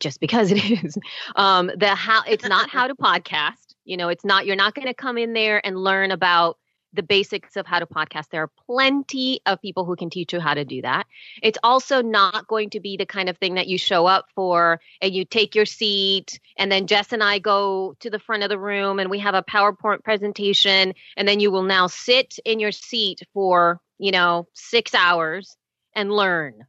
just 0.00 0.20
because 0.20 0.50
it 0.52 0.84
is 0.84 0.98
um 1.36 1.70
the 1.76 1.94
how 1.94 2.22
it's 2.26 2.46
not 2.46 2.68
how 2.68 2.86
to 2.86 2.94
podcast 2.94 3.67
you 3.88 3.96
know 3.96 4.08
it's 4.08 4.24
not 4.24 4.46
you're 4.46 4.56
not 4.56 4.74
going 4.74 4.86
to 4.86 4.94
come 4.94 5.18
in 5.18 5.32
there 5.32 5.64
and 5.66 5.76
learn 5.76 6.10
about 6.10 6.58
the 6.94 7.02
basics 7.02 7.56
of 7.56 7.66
how 7.66 7.78
to 7.78 7.86
podcast. 7.86 8.30
There 8.30 8.42
are 8.42 8.50
plenty 8.66 9.40
of 9.44 9.60
people 9.60 9.84
who 9.84 9.94
can 9.94 10.08
teach 10.08 10.32
you 10.32 10.40
how 10.40 10.54
to 10.54 10.64
do 10.64 10.80
that. 10.82 11.06
It's 11.42 11.58
also 11.62 12.00
not 12.00 12.46
going 12.48 12.70
to 12.70 12.80
be 12.80 12.96
the 12.96 13.04
kind 13.04 13.28
of 13.28 13.36
thing 13.36 13.54
that 13.56 13.66
you 13.66 13.76
show 13.76 14.06
up 14.06 14.26
for 14.34 14.80
and 15.02 15.14
you 15.14 15.26
take 15.26 15.54
your 15.54 15.66
seat 15.66 16.40
and 16.56 16.72
then 16.72 16.86
jess 16.86 17.12
and 17.12 17.22
i 17.22 17.38
go 17.38 17.94
to 18.00 18.10
the 18.10 18.18
front 18.18 18.42
of 18.42 18.48
the 18.48 18.58
room 18.58 18.98
and 18.98 19.10
we 19.10 19.18
have 19.18 19.34
a 19.34 19.42
powerpoint 19.42 20.02
presentation 20.02 20.94
and 21.16 21.28
then 21.28 21.40
you 21.40 21.50
will 21.50 21.62
now 21.62 21.86
sit 21.86 22.38
in 22.44 22.58
your 22.58 22.72
seat 22.72 23.20
for 23.34 23.80
you 23.98 24.10
know 24.10 24.48
six 24.54 24.94
hours 24.94 25.56
and 25.94 26.10
learn. 26.10 26.66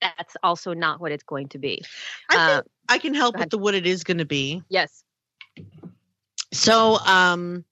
That's 0.00 0.36
also 0.42 0.72
not 0.72 1.00
what 1.00 1.12
it's 1.12 1.24
going 1.24 1.48
to 1.48 1.58
be. 1.58 1.82
I 2.30 2.36
Uh, 2.36 2.62
I 2.88 2.98
can 2.98 3.14
help 3.14 3.36
with 3.36 3.50
the 3.50 3.58
what 3.58 3.74
it 3.74 3.86
is 3.86 4.04
going 4.04 4.18
to 4.18 4.24
be. 4.24 4.62
yes 4.70 5.04
So, 6.52 6.98
um, 6.98 7.64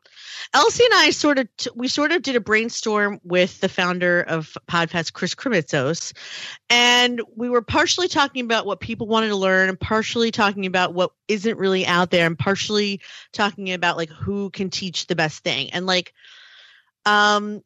Elsie 0.52 0.84
and 0.84 0.94
I 0.94 1.10
sort 1.10 1.38
of 1.38 1.48
t- 1.56 1.70
we 1.74 1.88
sort 1.88 2.12
of 2.12 2.22
did 2.22 2.36
a 2.36 2.40
brainstorm 2.40 3.20
with 3.24 3.60
the 3.60 3.68
founder 3.68 4.20
of 4.20 4.56
Podfest, 4.68 5.12
Chris 5.12 5.34
Krimitsos, 5.34 6.12
and 6.70 7.20
we 7.34 7.48
were 7.48 7.62
partially 7.62 8.08
talking 8.08 8.44
about 8.44 8.66
what 8.66 8.80
people 8.80 9.06
wanted 9.06 9.28
to 9.28 9.36
learn, 9.36 9.68
and 9.68 9.78
partially 9.78 10.30
talking 10.30 10.66
about 10.66 10.94
what 10.94 11.12
isn't 11.28 11.58
really 11.58 11.86
out 11.86 12.10
there, 12.10 12.26
and 12.26 12.38
partially 12.38 13.00
talking 13.32 13.72
about 13.72 13.96
like 13.96 14.10
who 14.10 14.50
can 14.50 14.70
teach 14.70 15.06
the 15.06 15.16
best 15.16 15.42
thing. 15.42 15.70
And 15.72 15.86
like, 15.86 16.12
um, 17.04 17.62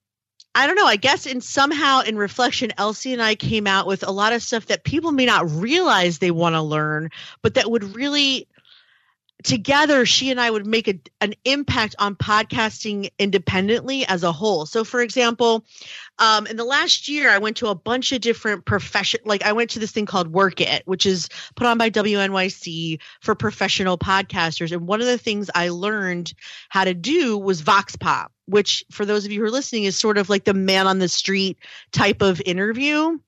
I 0.55 0.67
don't 0.67 0.77
know. 0.77 0.87
I 0.87 0.97
guess 0.97 1.27
in 1.27 1.41
somehow 1.41 2.01
in 2.01 2.17
reflection, 2.17 2.73
Elsie 2.77 3.13
and 3.13 3.23
I 3.23 3.37
came 3.37 3.67
out 3.67 3.87
with 3.87 4.03
a 4.03 4.11
lot 4.11 4.33
of 4.33 4.43
stuff 4.43 4.67
that 4.67 4.85
people 4.85 5.13
may 5.13 5.27
not 5.27 5.51
realize 5.51 6.19
they 6.19 6.33
want 6.33 6.55
to 6.55 6.63
learn, 6.63 7.11
but 7.43 7.55
that 7.55 7.71
would 7.71 7.95
really 7.95 8.49
together 9.43 10.07
she 10.07 10.31
and 10.31 10.41
I 10.41 10.51
would 10.51 10.67
make 10.67 10.89
a, 10.89 10.99
an 11.21 11.35
impact 11.45 11.95
on 11.99 12.17
podcasting 12.17 13.11
independently 13.19 14.07
as 14.07 14.23
a 14.23 14.33
whole. 14.33 14.67
So 14.67 14.85
for 14.85 15.01
example, 15.01 15.65
um, 16.19 16.47
in 16.47 16.57
the 16.57 16.65
last 16.65 17.09
year, 17.09 17.31
I 17.31 17.39
went 17.39 17.59
to 17.59 17.69
a 17.69 17.75
bunch 17.75 18.13
of 18.13 18.21
different 18.21 18.65
profession, 18.65 19.21
like 19.25 19.43
I 19.43 19.53
went 19.53 19.71
to 19.71 19.79
this 19.79 19.93
thing 19.93 20.07
called 20.07 20.33
Werk 20.33 20.61
It, 20.61 20.83
which 20.85 21.07
is 21.07 21.29
put 21.57 21.67
on 21.67 21.79
by 21.79 21.91
WNYC 21.91 23.01
for 23.21 23.35
professional 23.35 23.97
podcasters. 23.99 24.73
And 24.73 24.87
one 24.87 25.01
of 25.01 25.07
the 25.07 25.19
things 25.19 25.51
I 25.55 25.71
learned 25.71 26.33
how 26.69 26.85
to 26.85 26.95
do 26.95 27.39
was 27.39 27.63
Vox 27.63 27.97
Pop, 27.97 28.33
which 28.47 28.85
for 28.91 29.07
those 29.07 29.25
of 29.25 29.33
you 29.33 29.41
who 29.41 29.47
are 29.47 29.51
listening 29.51 29.85
is 29.85 29.97
sort 29.97 30.19
of 30.19 30.29
like 30.29 30.45
the 30.45 30.55
man 30.55 30.87
on 30.87 30.99
the 30.99 31.09
street 31.09 31.59
type 31.93 32.23
of 32.23 32.41
interview. 32.45 33.19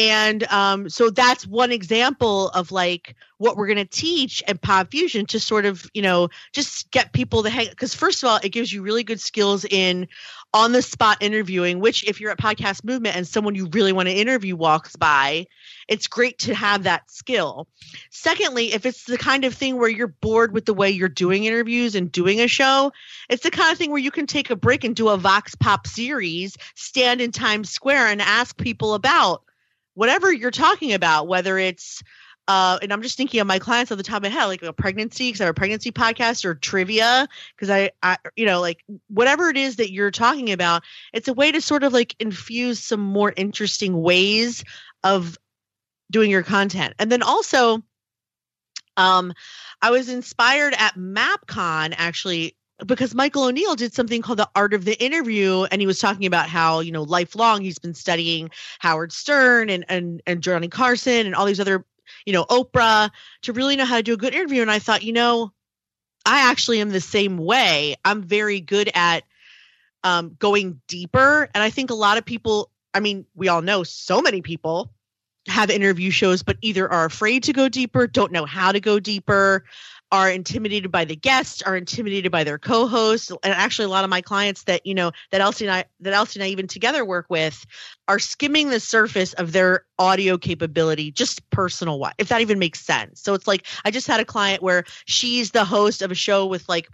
And 0.00 0.44
um, 0.44 0.88
so 0.88 1.10
that's 1.10 1.46
one 1.46 1.72
example 1.72 2.48
of 2.48 2.72
like 2.72 3.16
what 3.36 3.58
we're 3.58 3.66
going 3.66 3.76
to 3.76 3.84
teach 3.84 4.42
at 4.48 4.62
Pod 4.62 4.90
Fusion 4.90 5.26
to 5.26 5.38
sort 5.38 5.66
of, 5.66 5.84
you 5.92 6.00
know, 6.00 6.28
just 6.54 6.90
get 6.90 7.12
people 7.12 7.42
to 7.42 7.50
hang. 7.50 7.68
Because, 7.68 7.94
first 7.94 8.22
of 8.22 8.30
all, 8.30 8.40
it 8.42 8.48
gives 8.48 8.72
you 8.72 8.80
really 8.80 9.04
good 9.04 9.20
skills 9.20 9.66
in 9.66 10.08
on 10.54 10.72
the 10.72 10.80
spot 10.80 11.18
interviewing, 11.20 11.80
which, 11.80 12.02
if 12.04 12.18
you're 12.18 12.30
at 12.30 12.38
Podcast 12.38 12.82
Movement 12.82 13.14
and 13.14 13.28
someone 13.28 13.54
you 13.54 13.68
really 13.72 13.92
want 13.92 14.08
to 14.08 14.14
interview 14.14 14.56
walks 14.56 14.96
by, 14.96 15.46
it's 15.86 16.06
great 16.06 16.38
to 16.38 16.54
have 16.54 16.84
that 16.84 17.10
skill. 17.10 17.68
Secondly, 18.10 18.72
if 18.72 18.86
it's 18.86 19.04
the 19.04 19.18
kind 19.18 19.44
of 19.44 19.52
thing 19.52 19.76
where 19.76 19.90
you're 19.90 20.06
bored 20.06 20.54
with 20.54 20.64
the 20.64 20.72
way 20.72 20.88
you're 20.88 21.10
doing 21.10 21.44
interviews 21.44 21.94
and 21.94 22.10
doing 22.10 22.40
a 22.40 22.48
show, 22.48 22.90
it's 23.28 23.42
the 23.42 23.50
kind 23.50 23.70
of 23.70 23.76
thing 23.76 23.90
where 23.90 24.00
you 24.00 24.10
can 24.10 24.26
take 24.26 24.48
a 24.48 24.56
break 24.56 24.82
and 24.82 24.96
do 24.96 25.10
a 25.10 25.18
Vox 25.18 25.54
Pop 25.56 25.86
series, 25.86 26.56
stand 26.74 27.20
in 27.20 27.32
Times 27.32 27.68
Square 27.68 28.06
and 28.06 28.22
ask 28.22 28.56
people 28.56 28.94
about 28.94 29.42
whatever 29.94 30.32
you're 30.32 30.50
talking 30.50 30.92
about, 30.92 31.28
whether 31.28 31.58
it's 31.58 32.02
uh, 32.50 32.80
and 32.82 32.92
I'm 32.92 33.02
just 33.02 33.16
thinking 33.16 33.38
of 33.38 33.46
my 33.46 33.60
clients 33.60 33.92
at 33.92 33.98
the 33.98 34.02
top 34.02 34.16
of 34.16 34.22
my 34.24 34.28
head, 34.28 34.46
like 34.46 34.64
a 34.64 34.72
pregnancy, 34.72 35.28
because 35.28 35.40
I 35.40 35.44
have 35.44 35.52
a 35.52 35.54
pregnancy 35.54 35.92
podcast 35.92 36.44
or 36.44 36.56
trivia, 36.56 37.28
because 37.54 37.70
I, 37.70 37.92
I, 38.02 38.16
you 38.34 38.44
know, 38.44 38.60
like 38.60 38.82
whatever 39.06 39.50
it 39.50 39.56
is 39.56 39.76
that 39.76 39.92
you're 39.92 40.10
talking 40.10 40.50
about, 40.50 40.82
it's 41.12 41.28
a 41.28 41.32
way 41.32 41.52
to 41.52 41.60
sort 41.60 41.84
of 41.84 41.92
like 41.92 42.16
infuse 42.18 42.80
some 42.80 42.98
more 42.98 43.32
interesting 43.36 44.00
ways 44.02 44.64
of 45.04 45.38
doing 46.10 46.28
your 46.28 46.42
content. 46.42 46.94
And 46.98 47.12
then 47.12 47.22
also, 47.22 47.84
um, 48.96 49.32
I 49.80 49.92
was 49.92 50.08
inspired 50.08 50.74
at 50.76 50.96
MapCon 50.96 51.94
actually 51.96 52.56
because 52.86 53.14
Michael 53.14 53.44
O'Neal 53.44 53.74
did 53.74 53.92
something 53.92 54.22
called 54.22 54.38
the 54.38 54.50
art 54.54 54.74
of 54.74 54.84
the 54.84 55.02
interview 55.02 55.64
and 55.64 55.80
he 55.80 55.86
was 55.86 55.98
talking 55.98 56.26
about 56.26 56.48
how, 56.48 56.80
you 56.80 56.92
know, 56.92 57.02
lifelong 57.02 57.62
he's 57.62 57.78
been 57.78 57.94
studying 57.94 58.50
Howard 58.78 59.12
Stern 59.12 59.70
and 59.70 59.84
and 59.88 60.22
and 60.26 60.42
Johnny 60.42 60.68
Carson 60.68 61.26
and 61.26 61.34
all 61.34 61.46
these 61.46 61.60
other, 61.60 61.84
you 62.24 62.32
know, 62.32 62.44
Oprah 62.44 63.10
to 63.42 63.52
really 63.52 63.76
know 63.76 63.84
how 63.84 63.96
to 63.96 64.02
do 64.02 64.14
a 64.14 64.16
good 64.16 64.34
interview 64.34 64.62
and 64.62 64.70
I 64.70 64.78
thought, 64.78 65.02
you 65.02 65.12
know, 65.12 65.52
I 66.24 66.50
actually 66.50 66.80
am 66.80 66.90
the 66.90 67.00
same 67.00 67.38
way. 67.38 67.96
I'm 68.04 68.22
very 68.22 68.60
good 68.60 68.90
at 68.94 69.24
um, 70.02 70.36
going 70.38 70.80
deeper 70.88 71.48
and 71.54 71.62
I 71.62 71.70
think 71.70 71.90
a 71.90 71.94
lot 71.94 72.18
of 72.18 72.24
people, 72.24 72.70
I 72.94 73.00
mean, 73.00 73.26
we 73.34 73.48
all 73.48 73.62
know 73.62 73.82
so 73.82 74.22
many 74.22 74.42
people 74.42 74.92
have 75.48 75.70
interview 75.70 76.10
shows 76.10 76.42
but 76.42 76.58
either 76.60 76.90
are 76.90 77.06
afraid 77.06 77.44
to 77.44 77.52
go 77.52 77.68
deeper, 77.68 78.06
don't 78.06 78.32
know 78.32 78.44
how 78.44 78.72
to 78.72 78.80
go 78.80 79.00
deeper 79.00 79.64
are 80.12 80.28
intimidated 80.28 80.90
by 80.90 81.04
the 81.04 81.14
guests, 81.14 81.62
are 81.62 81.76
intimidated 81.76 82.32
by 82.32 82.42
their 82.42 82.58
co-hosts, 82.58 83.30
and 83.30 83.54
actually 83.54 83.84
a 83.84 83.88
lot 83.88 84.02
of 84.02 84.10
my 84.10 84.20
clients 84.20 84.64
that 84.64 84.84
you 84.84 84.94
know 84.94 85.12
that 85.30 85.40
Elsie 85.40 85.66
and 85.66 85.72
I 85.72 85.84
that 86.00 86.12
Elsie 86.12 86.40
and 86.40 86.44
I 86.44 86.48
even 86.48 86.66
together 86.66 87.04
work 87.04 87.26
with 87.28 87.64
are 88.08 88.18
skimming 88.18 88.70
the 88.70 88.80
surface 88.80 89.32
of 89.34 89.52
their 89.52 89.84
audio 89.98 90.36
capability, 90.36 91.12
just 91.12 91.48
personal 91.50 91.98
wise, 91.98 92.14
if 92.18 92.28
that 92.28 92.40
even 92.40 92.58
makes 92.58 92.80
sense. 92.80 93.22
So 93.22 93.34
it's 93.34 93.46
like 93.46 93.66
I 93.84 93.90
just 93.90 94.08
had 94.08 94.20
a 94.20 94.24
client 94.24 94.62
where 94.62 94.84
she's 95.04 95.52
the 95.52 95.64
host 95.64 96.02
of 96.02 96.10
a 96.10 96.16
show 96.16 96.46
with 96.46 96.68
like 96.68 96.88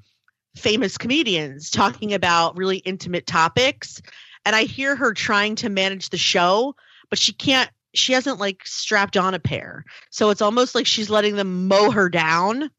famous 0.54 0.98
comedians 0.98 1.70
talking 1.70 2.12
about 2.12 2.56
really 2.56 2.78
intimate 2.78 3.26
topics, 3.26 4.02
and 4.44 4.54
I 4.54 4.64
hear 4.64 4.94
her 4.94 5.14
trying 5.14 5.56
to 5.56 5.70
manage 5.70 6.10
the 6.10 6.18
show, 6.18 6.74
but 7.08 7.18
she 7.18 7.32
can't 7.32 7.70
she 7.94 8.12
hasn't 8.12 8.38
like 8.38 8.66
strapped 8.66 9.16
on 9.16 9.32
a 9.32 9.38
pair. 9.38 9.84
So 10.10 10.28
it's 10.28 10.42
almost 10.42 10.74
like 10.74 10.86
she's 10.86 11.08
letting 11.08 11.36
them 11.36 11.66
mow 11.66 11.90
her 11.90 12.10
down 12.10 12.70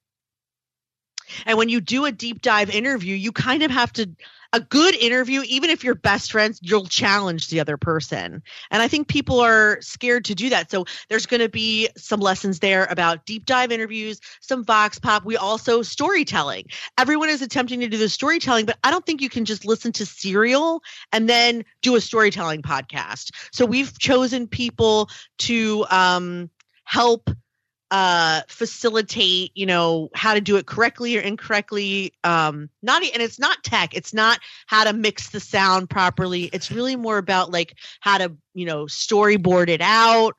and 1.45 1.57
when 1.57 1.69
you 1.69 1.81
do 1.81 2.05
a 2.05 2.11
deep 2.11 2.41
dive 2.41 2.69
interview, 2.69 3.15
you 3.15 3.31
kind 3.31 3.63
of 3.63 3.71
have 3.71 3.93
to 3.93 4.09
a 4.53 4.59
good 4.59 4.95
interview, 4.95 5.41
even 5.45 5.69
if 5.69 5.83
you're 5.83 5.95
best 5.95 6.31
friends, 6.31 6.59
you'll 6.61 6.85
challenge 6.85 7.49
the 7.49 7.59
other 7.59 7.77
person. 7.77 8.41
And 8.71 8.81
I 8.81 8.87
think 8.87 9.07
people 9.07 9.39
are 9.39 9.79
scared 9.81 10.25
to 10.25 10.35
do 10.35 10.49
that. 10.49 10.71
So 10.71 10.85
there's 11.09 11.25
going 11.25 11.41
to 11.41 11.49
be 11.49 11.89
some 11.97 12.19
lessons 12.19 12.59
there 12.59 12.85
about 12.85 13.25
deep 13.25 13.45
dive 13.45 13.71
interviews, 13.71 14.19
some 14.41 14.63
Vox 14.63 14.99
Pop. 14.99 15.25
We 15.25 15.37
also 15.37 15.81
storytelling. 15.81 16.65
Everyone 16.97 17.29
is 17.29 17.41
attempting 17.41 17.81
to 17.81 17.87
do 17.87 17.97
the 17.97 18.09
storytelling, 18.09 18.65
but 18.65 18.77
I 18.83 18.91
don't 18.91 19.05
think 19.05 19.21
you 19.21 19.29
can 19.29 19.45
just 19.45 19.65
listen 19.65 19.91
to 19.93 20.05
Serial 20.05 20.81
and 21.11 21.27
then 21.29 21.65
do 21.81 21.95
a 21.95 22.01
storytelling 22.01 22.61
podcast. 22.61 23.31
So 23.51 23.65
we've 23.65 23.97
chosen 23.99 24.47
people 24.47 25.09
to 25.39 25.85
um, 25.89 26.49
help 26.83 27.29
uh 27.89 28.41
facilitate 28.49 29.51
you 29.55 29.65
know 29.65 30.09
how 30.13 30.33
to 30.33 30.41
do 30.41 30.57
it 30.57 30.65
correctly 30.65 31.17
or 31.17 31.21
incorrectly. 31.21 32.13
Um 32.23 32.69
not 32.81 33.03
and 33.03 33.21
it's 33.21 33.39
not 33.39 33.63
tech. 33.63 33.95
It's 33.95 34.13
not 34.13 34.39
how 34.65 34.83
to 34.83 34.93
mix 34.93 35.29
the 35.29 35.39
sound 35.39 35.89
properly. 35.89 36.45
It's 36.45 36.71
really 36.71 36.95
more 36.95 37.17
about 37.17 37.51
like 37.51 37.75
how 38.01 38.17
to 38.17 38.35
you 38.53 38.65
know 38.65 38.85
storyboard 38.85 39.69
it 39.69 39.81
out 39.81 40.35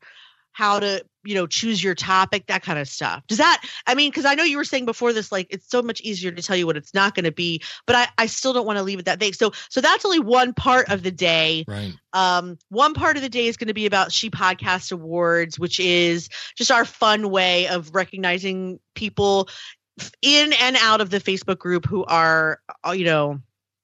how 0.58 0.80
to 0.80 1.04
you 1.22 1.36
know 1.36 1.46
choose 1.46 1.80
your 1.80 1.94
topic 1.94 2.48
that 2.48 2.64
kind 2.64 2.80
of 2.80 2.88
stuff. 2.88 3.22
Does 3.28 3.38
that 3.38 3.62
i 3.86 3.94
mean 3.94 4.10
because 4.10 4.24
i 4.24 4.34
know 4.34 4.42
you 4.42 4.56
were 4.56 4.64
saying 4.64 4.86
before 4.86 5.12
this 5.12 5.30
like 5.30 5.46
it's 5.50 5.70
so 5.70 5.82
much 5.82 6.00
easier 6.00 6.32
to 6.32 6.42
tell 6.42 6.56
you 6.56 6.66
what 6.66 6.76
it's 6.76 6.92
not 6.92 7.14
going 7.14 7.26
to 7.26 7.30
be 7.32 7.62
but 7.86 7.94
i 7.94 8.08
i 8.18 8.26
still 8.26 8.52
don't 8.52 8.66
want 8.66 8.76
to 8.76 8.82
leave 8.82 8.98
it 8.98 9.04
that 9.04 9.20
vague. 9.20 9.36
So 9.36 9.52
so 9.70 9.80
that's 9.80 10.04
only 10.04 10.18
one 10.18 10.54
part 10.54 10.90
of 10.90 11.04
the 11.04 11.12
day. 11.12 11.64
Right. 11.68 11.92
Um 12.12 12.58
one 12.70 12.94
part 12.94 13.16
of 13.16 13.22
the 13.22 13.28
day 13.28 13.46
is 13.46 13.56
going 13.56 13.68
to 13.68 13.74
be 13.74 13.86
about 13.86 14.10
she 14.10 14.30
podcast 14.30 14.90
awards 14.90 15.60
which 15.60 15.78
is 15.78 16.28
just 16.56 16.72
our 16.72 16.84
fun 16.84 17.30
way 17.30 17.68
of 17.68 17.94
recognizing 17.94 18.80
people 18.96 19.48
in 20.22 20.52
and 20.60 20.76
out 20.80 21.00
of 21.00 21.10
the 21.10 21.20
facebook 21.20 21.58
group 21.58 21.86
who 21.86 22.04
are 22.04 22.60
uh, 22.84 22.90
you 22.90 23.04
know 23.04 23.40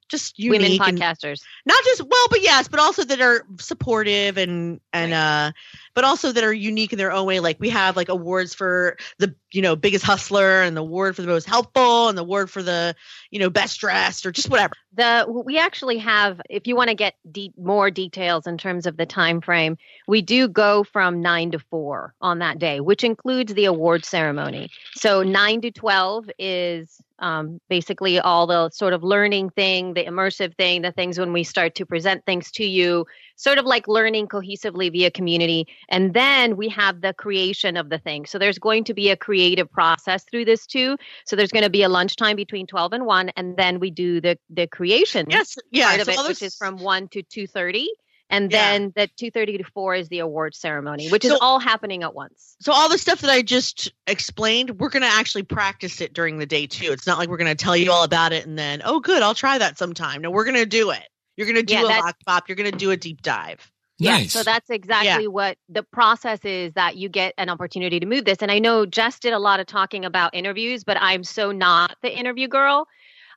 just 0.09 0.35
women 0.39 0.73
podcasters 0.73 1.41
not 1.67 1.83
just 1.85 2.03
well 2.03 2.27
but 2.31 2.43
yes 2.43 2.69
but 2.69 2.81
also 2.81 3.05
that 3.05 3.21
are 3.21 3.47
supportive 3.59 4.37
and 4.37 4.81
and 4.93 5.13
right. 5.13 5.47
uh 5.49 5.53
but 5.95 6.05
also 6.05 6.33
that 6.33 6.45
are 6.45 6.53
unique 6.53 6.93
in 6.93 6.99
their 6.99 7.13
own 7.13 7.27
way 7.27 7.41
like 7.41 7.59
we 7.61 7.71
have 7.71 7.97
like 7.97 8.09
awards 8.09 8.55
for 8.55 8.97
the 9.19 9.35
you 9.55 9.63
know 9.63 9.77
biggest 9.77 10.05
hustler 10.05 10.63
and 10.63 10.77
the 10.77 10.81
award 10.81 11.15
for 11.15 11.23
the 11.23 11.29
most 11.29 11.47
helpful 11.47 12.09
and 12.09 12.19
the 12.19 12.23
award 12.23 12.51
for 12.51 12.63
the 12.63 12.95
you 13.31 13.39
know 13.39 13.49
best 13.49 13.79
dressed 13.81 14.27
or 14.27 14.33
just 14.33 14.51
whatever 14.51 14.75
the 14.95 15.25
we 15.29 15.59
actually 15.59 15.99
have 15.99 16.41
if 16.51 16.67
you 16.67 16.75
want 16.77 16.89
to 16.89 16.95
get 16.95 17.15
de- 17.31 17.53
more 17.57 17.91
details 17.91 18.47
in 18.47 18.59
terms 18.59 18.87
of 18.87 18.97
the 18.97 19.07
time 19.07 19.41
frame 19.41 19.77
we 20.09 20.21
do 20.23 20.49
go 20.49 20.83
from 20.85 21.23
9 21.23 21.53
to 21.53 21.59
4 21.59 22.15
on 22.21 22.41
that 22.41 22.59
day 22.59 22.81
which 22.81 23.05
includes 23.05 23.55
the 23.55 23.67
award 23.67 24.05
ceremony 24.05 24.71
so 24.97 25.23
9 25.23 25.61
to 25.63 25.71
12 25.71 26.31
is 26.39 27.01
um, 27.19 27.61
basically 27.69 28.19
all 28.19 28.47
the 28.47 28.71
sort 28.71 28.93
of 28.93 29.03
learning 29.03 29.51
thing, 29.51 29.95
the 29.95 30.05
immersive 30.05 30.57
thing, 30.57 30.83
the 30.83 30.93
things 30.93 31.19
when 31.19 31.33
we 31.33 31.45
start 31.45 31.77
to 31.77 31.87
present 31.87 32.25
things 32.27 32.51
to 32.53 32.65
you, 32.65 33.07
sort 33.37 33.59
of 33.59 33.65
like 33.65 33.89
learning 33.89 34.27
cohesively 34.27 34.91
via 34.91 35.11
community. 35.11 35.67
And 35.89 36.13
then 36.13 36.57
we 36.57 36.69
have 36.71 37.01
the 37.01 37.15
creation 37.15 37.77
of 37.77 37.89
the 37.89 37.99
thing. 37.99 38.27
So 38.27 38.39
there's 38.39 38.59
going 38.59 38.85
to 38.85 38.95
be 38.95 39.11
a 39.11 39.17
creative 39.45 39.71
process 39.71 40.25
through 40.31 40.45
this 40.45 40.67
too. 40.67 40.97
So 41.27 41.37
there's 41.37 41.51
going 41.51 41.65
to 41.65 41.71
be 41.71 41.83
a 41.83 41.89
lunchtime 41.89 42.37
between 42.37 42.67
12 42.67 42.93
and 42.95 43.07
1, 43.07 43.31
and 43.37 43.57
then 43.57 43.81
we 43.81 43.91
do 43.91 44.21
the 44.21 44.39
the 44.51 44.67
creation 44.67 45.27
yes, 45.29 45.57
yeah, 45.71 45.89
part 45.89 46.01
of 46.01 46.09
it, 46.09 46.29
which 46.29 46.43
is 46.43 46.57
from 46.57 46.79
1 46.79 47.09
to 47.09 47.23
2.30 47.23 47.87
and 48.31 48.51
then 48.51 48.93
yeah. 48.97 49.07
the 49.19 49.31
2.30 49.31 49.59
to 49.59 49.65
4 49.65 49.95
is 49.97 50.09
the 50.09 50.21
award 50.21 50.55
ceremony 50.55 51.11
which 51.11 51.25
so, 51.25 51.35
is 51.35 51.39
all 51.41 51.59
happening 51.59 52.03
at 52.03 52.15
once. 52.15 52.57
So 52.61 52.73
all 52.73 52.89
the 52.89 52.99
stuff 52.99 53.21
that 53.21 53.31
i 53.31 53.43
just 53.43 53.93
explained 54.07 54.79
we're 54.81 54.89
going 54.89 55.03
to 55.03 55.09
actually 55.09 55.43
practice 55.43 56.01
it 56.01 56.15
during 56.15 56.39
the 56.39 56.47
day 56.47 56.67
too. 56.67 56.93
It's 56.93 57.07
not 57.07 57.19
like 57.19 57.29
we're 57.29 57.37
going 57.37 57.55
to 57.55 57.63
tell 57.65 57.77
you 57.77 57.93
all 57.93 58.05
about 58.05 58.33
it 58.33 58.47
and 58.47 58.59
then 58.59 58.83
oh 58.85 59.01
good 59.01 59.23
i'll 59.23 59.35
try 59.35 59.59
that 59.59 59.79
sometime. 59.79 60.23
No 60.23 60.31
we're 60.31 60.45
going 60.45 60.57
to 60.57 60.67
do 60.67 60.91
it. 60.91 61.07
You're 61.37 61.47
going 61.47 61.57
to 61.57 61.63
do 61.63 61.75
yeah, 61.75 61.99
a 61.99 62.03
Vox 62.03 62.19
Pop 62.27 62.49
you're 62.49 62.57
going 62.57 62.71
to 62.71 62.79
do 62.79 62.91
a 62.91 62.97
deep 62.97 63.21
dive 63.23 63.71
Nice. 64.01 64.35
Yeah, 64.35 64.41
so 64.41 64.43
that's 64.43 64.71
exactly 64.71 65.25
yeah. 65.25 65.29
what 65.29 65.57
the 65.69 65.85
process 65.85 66.41
is 66.45 66.73
that 66.75 66.97
you 66.97 67.09
get 67.09 67.33
an 67.39 67.49
opportunity 67.49 68.01
to 68.01 68.07
move 68.07 68.25
this. 68.25 68.39
And 68.41 68.51
I 68.51 68.59
know 68.59 68.87
Jess 68.87 69.21
did 69.21 69.33
a 69.33 69.39
lot 69.39 69.61
of 69.61 69.67
talking 69.67 70.05
about 70.05 70.35
interviews, 70.35 70.83
but 70.83 70.97
I'm 71.01 71.23
so 71.23 71.53
not 71.53 71.97
the 72.03 72.17
interview 72.17 72.49
girl. 72.49 72.89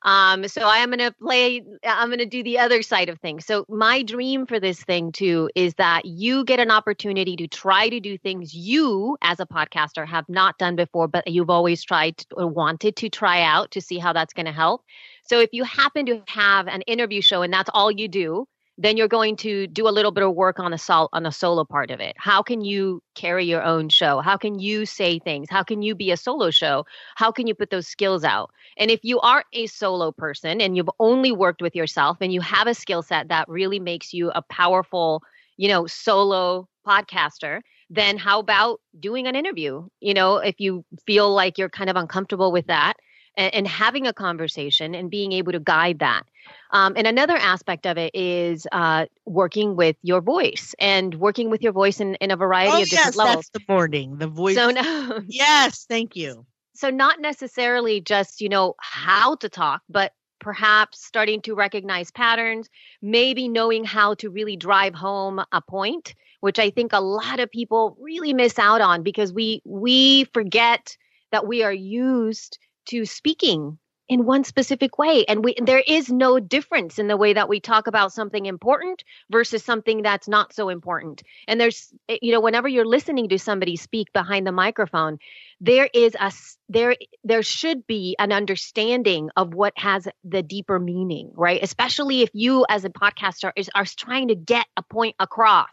Um, 0.04 0.48
so 0.48 0.62
I 0.62 0.78
am 0.78 0.90
going 0.90 1.00
to 1.00 1.12
play, 1.12 1.64
I'm 1.84 2.10
going 2.10 2.20
to 2.20 2.26
do 2.26 2.44
the 2.44 2.60
other 2.60 2.82
side 2.82 3.10
of 3.10 3.20
things. 3.20 3.46
So 3.46 3.66
my 3.68 4.04
dream 4.04 4.46
for 4.46 4.60
this 4.60 4.84
thing 4.84 5.12
too 5.12 5.50
is 5.56 5.74
that 5.76 6.06
you 6.06 6.44
get 6.44 6.60
an 6.60 6.72
opportunity 6.72 7.36
to 7.36 7.48
try 7.48 7.90
to 7.90 8.00
do 8.00 8.18
things 8.18 8.54
you 8.54 9.18
as 9.22 9.40
a 9.40 9.46
podcaster 9.46 10.08
have 10.08 10.26
not 10.30 10.58
done 10.58 10.76
before, 10.76 11.08
but 11.08 11.28
you've 11.28 11.50
always 11.50 11.84
tried 11.84 12.24
or 12.36 12.48
wanted 12.48 12.96
to 12.98 13.10
try 13.10 13.42
out 13.42 13.72
to 13.72 13.82
see 13.82 13.98
how 13.98 14.14
that's 14.14 14.34
going 14.34 14.46
to 14.46 14.52
help. 14.52 14.84
So 15.24 15.40
if 15.40 15.50
you 15.52 15.64
happen 15.64 16.06
to 16.06 16.22
have 16.28 16.68
an 16.68 16.82
interview 16.84 17.22
show 17.22 17.42
and 17.42 17.52
that's 17.52 17.70
all 17.74 17.92
you 17.92 18.08
do, 18.08 18.48
then 18.78 18.96
you're 18.96 19.08
going 19.08 19.36
to 19.38 19.68
do 19.68 19.88
a 19.88 19.90
little 19.90 20.12
bit 20.12 20.24
of 20.24 20.36
work 20.36 20.60
on 20.60 20.72
the 20.72 20.78
sol- 20.78 21.10
on 21.14 21.24
the 21.24 21.32
solo 21.32 21.66
part 21.66 21.90
of 21.90 22.00
it. 22.00 22.16
How 22.18 22.44
can 22.44 22.62
you 22.62 23.02
carry 23.16 23.46
your 23.46 23.64
own 23.64 23.90
show? 23.90 24.20
How 24.20 24.38
can 24.38 24.60
you 24.60 24.86
say 24.86 25.20
things? 25.20 25.48
How 25.50 25.64
can 25.64 25.82
you 25.82 25.96
be 25.96 26.12
a 26.12 26.18
solo 26.18 26.52
show? 26.52 26.86
How 27.16 27.32
can 27.32 27.48
you 27.48 27.56
put 27.56 27.72
those 27.72 27.88
skills 27.88 28.24
out? 28.24 28.52
And 28.78 28.92
if 28.92 29.00
you 29.04 29.20
are 29.22 29.44
a 29.54 29.66
solo 29.68 30.12
person 30.12 30.62
and 30.62 30.78
you've 30.78 30.90
only 31.00 31.32
worked 31.32 31.62
with 31.62 31.76
yourself 31.76 32.18
and 32.22 32.32
you 32.32 32.42
have 32.42 32.68
a 32.68 32.74
skill 32.76 33.02
set 33.02 33.30
that 33.30 33.50
really 33.50 33.80
makes 33.80 34.14
you 34.14 34.32
a 34.36 34.42
powerful, 34.44 35.24
you 35.58 35.68
know, 35.68 35.88
solo 35.88 36.68
podcaster, 36.88 37.62
then 37.90 38.18
how 38.18 38.40
about 38.40 38.80
doing 39.00 39.28
an 39.28 39.36
interview? 39.36 39.88
You 40.02 40.14
know, 40.14 40.38
if 40.38 40.60
you 40.60 40.86
feel 41.06 41.34
like 41.34 41.58
you're 41.58 41.70
kind 41.70 41.90
of 41.90 41.96
uncomfortable 41.96 42.52
with 42.52 42.68
that, 42.68 42.94
and, 43.38 43.54
and 43.54 43.68
having 43.68 44.08
a 44.08 44.14
conversation 44.14 44.96
and 44.96 45.10
being 45.10 45.32
able 45.32 45.54
to 45.54 45.60
guide 45.60 46.00
that. 46.00 46.24
Um, 46.72 46.94
and 46.98 47.08
another 47.08 47.38
aspect 47.38 47.86
of 47.86 47.98
it 47.98 48.14
is 48.14 48.68
uh, 48.72 49.06
working 49.26 49.76
with 49.76 49.96
your 50.02 50.22
voice 50.22 50.76
and 50.80 51.16
working 51.16 51.50
with 51.50 51.62
your 51.62 51.72
voice 51.72 52.02
in, 52.02 52.16
in 52.16 52.32
a 52.32 52.36
variety 52.36 52.72
oh, 52.72 52.82
of 52.82 52.90
different 52.90 53.16
yes, 53.16 53.16
levels. 53.16 53.36
That's 53.36 53.50
the 53.50 53.72
morning. 53.72 54.18
The 54.18 54.28
voice. 54.28 54.56
So 54.56 54.72
no, 54.72 55.22
yes, 55.28 55.86
thank 55.86 56.16
you. 56.16 56.46
So 56.74 56.90
not 56.90 57.22
necessarily 57.22 58.02
just 58.02 58.42
you 58.42 58.50
know 58.50 58.76
how 58.80 59.36
to 59.38 59.50
talk, 59.50 59.82
but 59.90 60.14
perhaps 60.40 61.04
starting 61.04 61.42
to 61.42 61.56
recognize 61.56 62.12
patterns, 62.12 62.70
maybe 63.02 63.48
knowing 63.48 63.84
how 63.84 64.14
to 64.16 64.30
really 64.30 64.56
drive 64.56 64.94
home 64.94 65.44
a 65.52 65.62
point, 65.62 66.14
which 66.42 66.60
I 66.60 66.70
think 66.70 66.94
a 66.94 67.02
lot 67.02 67.40
of 67.40 67.50
people 67.50 67.98
really 68.00 68.34
miss 68.34 68.60
out 68.60 68.82
on 68.82 69.04
because 69.04 69.34
we 69.34 69.62
we 69.66 70.26
forget 70.34 70.96
that 71.32 71.48
we 71.48 71.64
are 71.64 71.74
used 71.74 72.60
to 72.88 73.06
speaking 73.06 73.78
in 74.10 74.26
one 74.26 74.44
specific 74.44 74.98
way. 74.98 75.26
And 75.28 75.44
we 75.44 75.56
there 75.62 75.84
is 75.86 76.10
no 76.10 76.40
difference 76.40 77.00
in 77.00 77.08
the 77.08 77.18
way 77.18 77.34
that 77.34 77.50
we 77.50 77.60
talk 77.60 77.88
about 77.88 78.14
something 78.14 78.46
important 78.46 79.04
versus 79.30 79.64
something 79.64 80.02
that's 80.02 80.28
not 80.28 80.54
so 80.54 80.70
important. 80.70 81.24
And 81.48 81.60
there's 81.60 81.94
eh, 82.08 82.18
you 82.22 82.32
know 82.32 82.40
whenever 82.40 82.68
you're 82.68 82.86
listening 82.86 83.30
to 83.30 83.40
somebody 83.40 83.76
speak 83.76 84.14
behind 84.14 84.48
the 84.48 84.52
microphone 84.52 85.20
there 85.60 85.90
is 85.94 86.16
a 86.20 86.32
there 86.70 86.96
there 87.24 87.44
should 87.44 87.86
be 87.88 88.16
an 88.20 88.32
understanding 88.32 89.30
of 89.36 89.54
what 89.54 89.74
has 89.76 90.08
the 90.24 90.44
deeper 90.44 90.80
meaning 90.80 91.32
right? 91.36 91.62
Especially 91.62 92.22
if 92.22 92.30
you 92.34 92.66
as 92.70 92.86
a 92.86 92.90
podcaster 92.90 93.52
is 93.56 93.70
are 93.76 93.86
trying 93.86 94.30
to 94.30 94.36
get 94.36 94.66
a 94.78 94.84
point 94.84 95.16
across. 95.20 95.70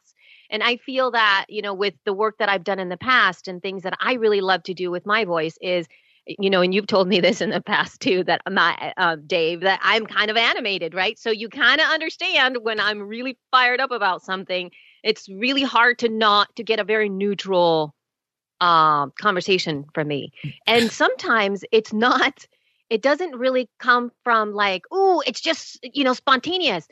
And 0.50 0.62
i 0.62 0.76
feel 0.76 1.10
that 1.12 1.46
you 1.48 1.62
know 1.62 1.74
with 1.74 1.94
the 2.04 2.12
work 2.12 2.38
that 2.38 2.48
i've 2.48 2.64
done 2.64 2.78
in 2.78 2.88
the 2.88 2.96
past 2.96 3.48
and 3.48 3.60
things 3.60 3.82
that 3.82 3.94
i 3.98 4.14
really 4.14 4.40
love 4.40 4.62
to 4.64 4.74
do 4.74 4.90
with 4.90 5.06
my 5.06 5.24
voice 5.24 5.56
is 5.60 5.86
you 6.26 6.48
know, 6.48 6.62
and 6.62 6.74
you've 6.74 6.86
told 6.86 7.08
me 7.08 7.20
this 7.20 7.40
in 7.40 7.50
the 7.50 7.60
past 7.60 8.00
too, 8.00 8.24
that 8.24 8.42
my 8.50 8.92
uh, 8.96 9.16
Dave, 9.26 9.60
that 9.60 9.80
I'm 9.82 10.06
kind 10.06 10.30
of 10.30 10.36
animated, 10.36 10.94
right? 10.94 11.18
So 11.18 11.30
you 11.30 11.48
kind 11.48 11.80
of 11.80 11.86
understand 11.88 12.58
when 12.62 12.80
I'm 12.80 13.02
really 13.02 13.38
fired 13.50 13.80
up 13.80 13.90
about 13.90 14.22
something. 14.22 14.70
It's 15.02 15.28
really 15.28 15.62
hard 15.62 15.98
to 15.98 16.08
not 16.08 16.54
to 16.56 16.64
get 16.64 16.80
a 16.80 16.84
very 16.84 17.08
neutral 17.08 17.94
uh, 18.60 19.06
conversation 19.20 19.84
from 19.94 20.08
me, 20.08 20.32
and 20.66 20.90
sometimes 21.02 21.64
it's 21.72 21.92
not. 21.92 22.46
It 22.90 23.02
doesn't 23.02 23.36
really 23.36 23.68
come 23.78 24.12
from 24.24 24.52
like, 24.52 24.84
oh, 24.90 25.22
it's 25.26 25.40
just 25.40 25.78
you 25.82 26.04
know 26.04 26.14
spontaneous. 26.14 26.86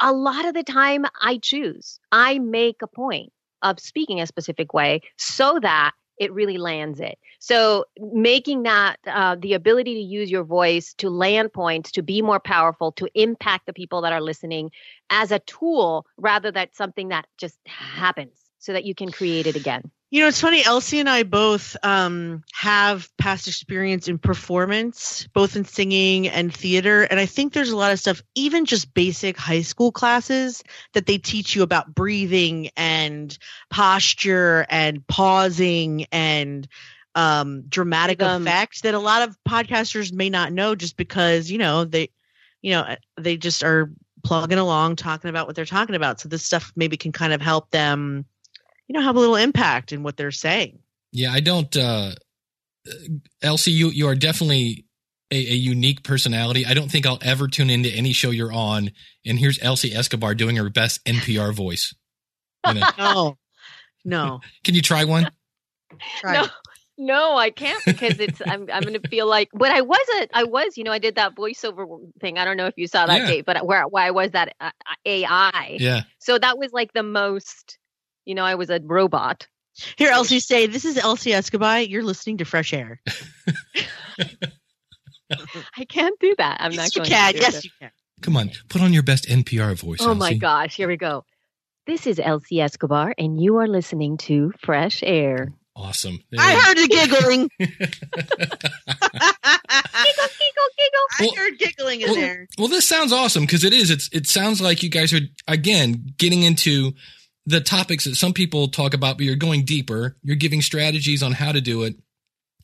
A 0.00 0.12
lot 0.12 0.44
of 0.44 0.54
the 0.54 0.62
time, 0.62 1.06
I 1.20 1.38
choose. 1.38 1.98
I 2.12 2.38
make 2.38 2.82
a 2.82 2.86
point 2.86 3.32
of 3.62 3.80
speaking 3.80 4.20
a 4.20 4.26
specific 4.26 4.74
way 4.74 5.00
so 5.16 5.58
that 5.62 5.92
it 6.18 6.32
really 6.32 6.58
lands 6.58 7.00
it. 7.00 7.18
So 7.38 7.84
making 7.98 8.62
that 8.64 8.96
uh, 9.06 9.36
the 9.38 9.54
ability 9.54 9.94
to 9.94 10.00
use 10.00 10.30
your 10.30 10.44
voice 10.44 10.94
to 10.94 11.10
land 11.10 11.52
points, 11.52 11.92
to 11.92 12.02
be 12.02 12.22
more 12.22 12.40
powerful, 12.40 12.92
to 12.92 13.08
impact 13.14 13.66
the 13.66 13.72
people 13.72 14.00
that 14.02 14.12
are 14.12 14.20
listening 14.20 14.70
as 15.10 15.30
a 15.30 15.38
tool 15.40 16.06
rather 16.16 16.50
than 16.50 16.68
something 16.72 17.08
that 17.08 17.26
just 17.38 17.58
happens 17.66 18.38
so 18.58 18.72
that 18.72 18.84
you 18.84 18.94
can 18.94 19.12
create 19.12 19.46
it 19.46 19.56
again. 19.56 19.90
You 20.10 20.20
know, 20.20 20.28
it's 20.28 20.40
funny. 20.40 20.64
Elsie 20.64 21.00
and 21.00 21.08
I 21.08 21.24
both 21.24 21.76
um, 21.82 22.44
have 22.54 23.10
past 23.16 23.48
experience 23.48 24.06
in 24.06 24.18
performance, 24.18 25.26
both 25.32 25.56
in 25.56 25.64
singing 25.64 26.28
and 26.28 26.54
theater. 26.54 27.02
And 27.02 27.18
I 27.18 27.26
think 27.26 27.52
there's 27.52 27.70
a 27.70 27.76
lot 27.76 27.90
of 27.90 27.98
stuff, 27.98 28.22
even 28.36 28.66
just 28.66 28.94
basic 28.94 29.36
high 29.36 29.62
school 29.62 29.90
classes, 29.90 30.62
that 30.92 31.06
they 31.06 31.18
teach 31.18 31.56
you 31.56 31.62
about 31.62 31.92
breathing 31.92 32.70
and 32.76 33.36
posture 33.68 34.64
and 34.70 35.04
pausing 35.08 36.06
and 36.12 36.68
um, 37.16 37.62
dramatic 37.62 38.22
um, 38.22 38.42
effect 38.42 38.84
that 38.84 38.94
a 38.94 39.00
lot 39.00 39.28
of 39.28 39.36
podcasters 39.48 40.12
may 40.12 40.30
not 40.30 40.52
know 40.52 40.76
just 40.76 40.96
because, 40.96 41.50
you 41.50 41.58
know, 41.58 41.84
they, 41.84 42.10
you 42.62 42.70
know, 42.70 42.94
they 43.16 43.36
just 43.36 43.64
are 43.64 43.90
plugging 44.22 44.58
along 44.58 44.96
talking 44.96 45.30
about 45.30 45.48
what 45.48 45.56
they're 45.56 45.64
talking 45.64 45.96
about. 45.96 46.20
So 46.20 46.28
this 46.28 46.44
stuff 46.44 46.72
maybe 46.76 46.96
can 46.96 47.10
kind 47.10 47.32
of 47.32 47.40
help 47.40 47.70
them 47.70 48.24
you 48.88 48.94
know 48.94 49.00
have 49.00 49.16
a 49.16 49.20
little 49.20 49.36
impact 49.36 49.92
in 49.92 50.02
what 50.02 50.16
they're 50.16 50.30
saying. 50.30 50.78
Yeah 51.12 51.32
i 51.32 51.40
don't 51.40 51.74
uh 51.76 52.12
elsie 53.42 53.72
you 53.72 53.90
you 53.90 54.06
are 54.08 54.14
definitely 54.14 54.84
a, 55.32 55.36
a, 55.36 55.54
unique 55.54 56.04
personality. 56.04 56.64
I 56.64 56.74
don't 56.74 56.90
think 56.90 57.06
i'll 57.06 57.18
ever 57.22 57.48
tune 57.48 57.70
into 57.70 57.90
any 57.90 58.12
show 58.12 58.30
you're 58.30 58.52
on 58.52 58.90
and 59.24 59.38
here's 59.38 59.58
elsie 59.62 59.92
escobar 59.94 60.34
doing 60.34 60.56
her 60.56 60.70
best 60.70 61.04
npr 61.04 61.52
voice. 61.54 61.94
You 62.66 62.74
know? 62.74 62.88
no. 62.98 63.38
No. 64.04 64.40
Can 64.64 64.74
you 64.74 64.82
try 64.82 65.04
one? 65.04 65.30
Try 66.20 66.34
no. 66.34 66.46
No, 66.98 67.36
I 67.36 67.50
can't 67.50 67.84
because 67.84 68.18
it's 68.20 68.40
I'm 68.46 68.70
I'm 68.72 68.82
gonna 68.82 69.00
feel 69.10 69.26
like 69.26 69.50
but 69.52 69.70
I 69.70 69.82
wasn't 69.82 70.30
I 70.32 70.44
was 70.44 70.78
you 70.78 70.84
know 70.84 70.92
I 70.92 70.98
did 70.98 71.16
that 71.16 71.34
voiceover 71.36 71.98
thing. 72.20 72.38
I 72.38 72.44
don't 72.44 72.56
know 72.56 72.66
if 72.66 72.74
you 72.76 72.86
saw 72.86 73.04
that 73.04 73.20
yeah. 73.20 73.26
date 73.26 73.44
but 73.44 73.66
where 73.66 73.86
why 73.86 74.10
was 74.12 74.30
that 74.30 74.54
uh, 74.60 74.70
AI 75.04 75.76
yeah. 75.78 76.02
So 76.18 76.38
that 76.38 76.56
was 76.56 76.72
like 76.72 76.94
the 76.94 77.02
most 77.02 77.78
you 78.26 78.34
know, 78.34 78.44
I 78.44 78.56
was 78.56 78.68
a 78.68 78.80
robot. 78.84 79.46
Here, 79.96 80.10
Elsie, 80.10 80.40
say, 80.40 80.66
this 80.66 80.84
is 80.84 80.98
Elsie 80.98 81.32
Escobar. 81.32 81.80
You're 81.80 82.02
listening 82.02 82.38
to 82.38 82.44
Fresh 82.44 82.72
Air. 82.74 83.00
I 85.78 85.84
can't 85.88 86.18
do 86.20 86.34
that. 86.38 86.58
I'm 86.60 86.72
yes, 86.72 86.78
not 86.78 86.94
going 86.94 87.10
you 87.10 87.16
can. 87.16 87.32
to. 87.32 87.38
yes, 87.38 87.64
you 87.64 87.70
can. 87.80 87.90
Come 88.22 88.36
on, 88.36 88.50
put 88.68 88.80
on 88.80 88.92
your 88.92 89.02
best 89.02 89.26
NPR 89.28 89.78
voice. 89.78 89.98
Oh 90.00 90.08
Elsie. 90.08 90.18
my 90.18 90.34
gosh, 90.34 90.76
here 90.76 90.88
we 90.88 90.96
go. 90.96 91.24
This 91.86 92.06
is 92.06 92.18
Elsie 92.18 92.60
Escobar, 92.60 93.14
and 93.18 93.40
you 93.40 93.56
are 93.58 93.68
listening 93.68 94.16
to 94.18 94.52
Fresh 94.60 95.02
Air. 95.04 95.52
Awesome. 95.76 96.18
There 96.30 96.40
I 96.40 96.54
heard 96.54 96.78
the 96.78 96.88
giggling. 96.88 97.50
giggle, 97.58 97.76
giggle, 100.38 100.68
giggle. 100.78 101.06
Well, 101.20 101.30
I 101.30 101.36
heard 101.36 101.58
giggling 101.58 102.00
in 102.00 102.08
well, 102.08 102.16
there. 102.16 102.48
Well, 102.58 102.68
this 102.68 102.88
sounds 102.88 103.12
awesome 103.12 103.42
because 103.42 103.62
it 103.62 103.74
is. 103.74 103.90
It's. 103.90 104.08
It 104.10 104.26
sounds 104.26 104.62
like 104.62 104.82
you 104.82 104.88
guys 104.88 105.12
are 105.12 105.20
again 105.46 106.14
getting 106.16 106.42
into 106.44 106.92
the 107.46 107.60
topics 107.60 108.04
that 108.04 108.16
some 108.16 108.32
people 108.32 108.68
talk 108.68 108.92
about, 108.92 109.16
but 109.16 109.24
you're 109.24 109.36
going 109.36 109.64
deeper. 109.64 110.16
You're 110.22 110.36
giving 110.36 110.62
strategies 110.62 111.22
on 111.22 111.32
how 111.32 111.52
to 111.52 111.60
do 111.60 111.84
it. 111.84 111.94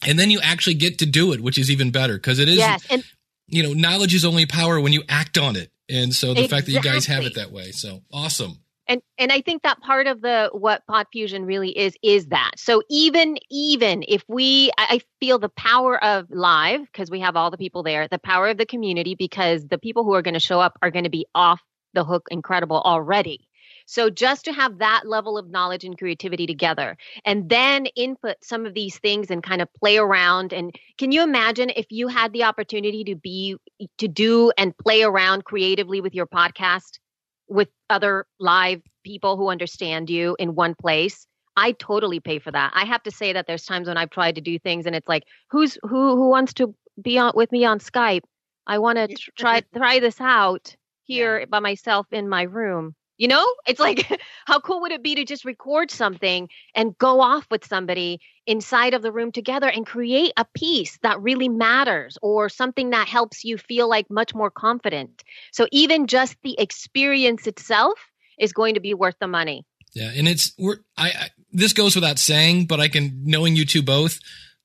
And 0.05 0.19
then 0.19 0.31
you 0.31 0.41
actually 0.43 0.75
get 0.75 0.99
to 0.99 1.07
do 1.07 1.33
it, 1.33 1.41
which 1.41 1.57
is 1.57 1.71
even 1.71 1.93
better 1.93 2.15
because 2.15 2.41
it 2.41 2.49
is, 2.49 2.57
yes, 2.57 2.85
and, 2.91 3.05
you 3.47 3.63
know, 3.63 3.73
knowledge 3.73 4.15
is 4.15 4.25
only 4.25 4.47
power 4.47 4.81
when 4.81 4.93
you 4.93 5.05
act 5.09 5.39
on 5.39 5.55
it. 5.55 5.71
And 5.89 6.13
so 6.13 6.35
the 6.35 6.45
exactly. 6.45 6.49
fact 6.49 6.67
that 6.67 6.73
you 6.73 6.83
guys 6.83 7.07
have 7.07 7.25
it 7.25 7.37
that 7.37 7.53
way. 7.53 7.71
So 7.71 8.01
awesome. 8.13 8.59
And 8.89 9.01
and 9.17 9.31
I 9.31 9.43
think 9.43 9.63
that 9.63 9.81
part 9.81 10.09
of 10.09 10.21
the 10.21 10.51
what 10.53 10.85
Pod 10.89 11.07
Fusion 11.13 11.45
really 11.45 11.71
is 11.71 11.95
is 12.03 12.27
that. 12.27 12.53
So 12.57 12.83
even 12.91 13.39
even 13.49 14.05
if 14.09 14.25
we 14.27 14.73
I 14.77 15.01
feel 15.21 15.39
the 15.39 15.51
power 15.51 16.03
of 16.03 16.27
live 16.31 16.81
because 16.81 17.09
we 17.11 17.21
have 17.21 17.37
all 17.37 17.53
the 17.53 17.57
people 17.57 17.85
there, 17.85 18.09
the 18.09 18.19
power 18.19 18.49
of 18.49 18.59
the 18.59 18.67
community 18.67 19.15
because 19.15 19.67
the 19.69 19.79
people 19.79 20.03
who 20.03 20.15
are 20.15 20.23
going 20.23 20.35
to 20.35 20.41
show 20.41 20.61
up 20.61 20.79
are 20.83 20.91
going 20.91 21.05
to 21.05 21.11
be 21.11 21.27
off 21.33 21.61
the 21.95 22.05
hook 22.05 22.27
incredible 22.31 22.81
already. 22.81 23.49
So 23.93 24.09
just 24.09 24.47
to 24.47 24.55
have 24.55 24.79
that 24.79 25.03
level 25.05 25.37
of 25.37 25.51
knowledge 25.51 25.85
and 25.85 25.99
creativity 25.99 26.47
together 26.47 26.97
and 27.27 27.51
then 27.51 27.85
input 27.95 28.39
some 28.43 28.65
of 28.65 28.73
these 28.73 28.99
things 28.99 29.31
and 29.31 29.43
kind 29.43 29.61
of 29.61 29.69
play 29.75 29.99
around 29.99 30.55
and 30.55 30.75
can 30.97 31.13
you 31.13 31.23
imagine 31.23 31.69
if 31.77 31.85
you 31.91 32.09
had 32.09 32.33
the 32.33 32.45
opportunity 32.45 33.05
to 33.05 33.15
be 33.15 33.59
to 33.99 34.09
do 34.09 34.51
and 34.57 34.75
play 34.79 35.03
around 35.03 35.45
creatively 35.45 36.01
with 36.01 36.15
your 36.15 36.27
podcast 36.27 37.01
with 37.49 37.69
other 37.91 38.25
live 38.41 38.81
people 39.05 39.37
who 39.37 39.51
understand 39.51 40.09
you 40.09 40.37
in 40.39 40.55
one 40.55 40.75
place? 40.75 41.27
I 41.55 41.73
totally 41.73 42.19
pay 42.19 42.39
for 42.39 42.51
that. 42.51 42.73
I 42.75 42.87
have 42.87 43.03
to 43.03 43.11
say 43.11 43.35
that 43.35 43.47
there's 43.47 43.67
times 43.67 43.89
when 43.89 43.99
I've 43.99 44.09
tried 44.09 44.37
to 44.37 44.41
do 44.41 44.59
things 44.59 44.87
and 44.87 44.97
it's 44.97 45.07
like 45.07 45.25
who's 45.51 45.77
who 45.83 46.17
who 46.17 46.31
wants 46.31 46.55
to 46.55 46.75
be 47.03 47.19
on 47.19 47.33
with 47.35 47.53
me 47.53 47.67
on 47.67 47.79
Skype? 47.79 48.23
I 48.67 48.79
want 48.79 48.97
to 48.97 49.15
try 49.37 49.61
try 49.77 49.99
this 49.99 50.19
out 50.19 50.75
here 51.03 51.41
yeah. 51.41 51.45
by 51.45 51.61
myself 51.61 52.07
in 52.11 52.27
my 52.27 52.45
room. 52.45 52.95
You 53.19 53.29
know, 53.29 53.45
it's 53.67 53.79
like, 53.79 54.21
how 54.47 54.59
cool 54.61 54.81
would 54.81 54.93
it 54.93 55.03
be 55.03 55.15
to 55.15 55.25
just 55.25 55.45
record 55.45 55.91
something 55.91 56.49
and 56.75 56.97
go 56.99 57.21
off 57.21 57.47
with 57.51 57.65
somebody 57.65 58.21
inside 58.47 58.95
of 58.95 59.03
the 59.03 59.13
room 59.13 59.31
together 59.31 59.69
and 59.69 59.87
create 59.87 60.33
a 60.37 60.45
piece 60.55 60.99
that 61.03 61.21
really 61.21 61.49
matters 61.49 62.19
or 62.23 62.49
something 62.49 62.91
that 62.91 63.09
helps 63.09 63.45
you 63.45 63.59
feel 63.59 63.89
like 63.89 64.11
much 64.11 64.35
more 64.35 64.51
confident? 64.51 65.23
So, 65.53 65.67
even 65.71 66.07
just 66.07 66.37
the 66.43 66.59
experience 66.59 67.47
itself 67.47 67.99
is 68.39 68.53
going 68.53 68.75
to 68.75 68.81
be 68.81 68.95
worth 68.95 69.17
the 69.21 69.29
money. 69.29 69.65
Yeah. 69.95 70.11
And 70.15 70.27
it's, 70.27 70.53
we're, 70.59 70.79
I, 70.97 71.09
I 71.09 71.29
this 71.53 71.73
goes 71.73 71.95
without 71.95 72.19
saying, 72.19 72.67
but 72.67 72.81
I 72.81 72.89
can, 72.89 73.21
knowing 73.25 73.57
you 73.57 73.67
two 73.67 73.83
both, 73.83 74.19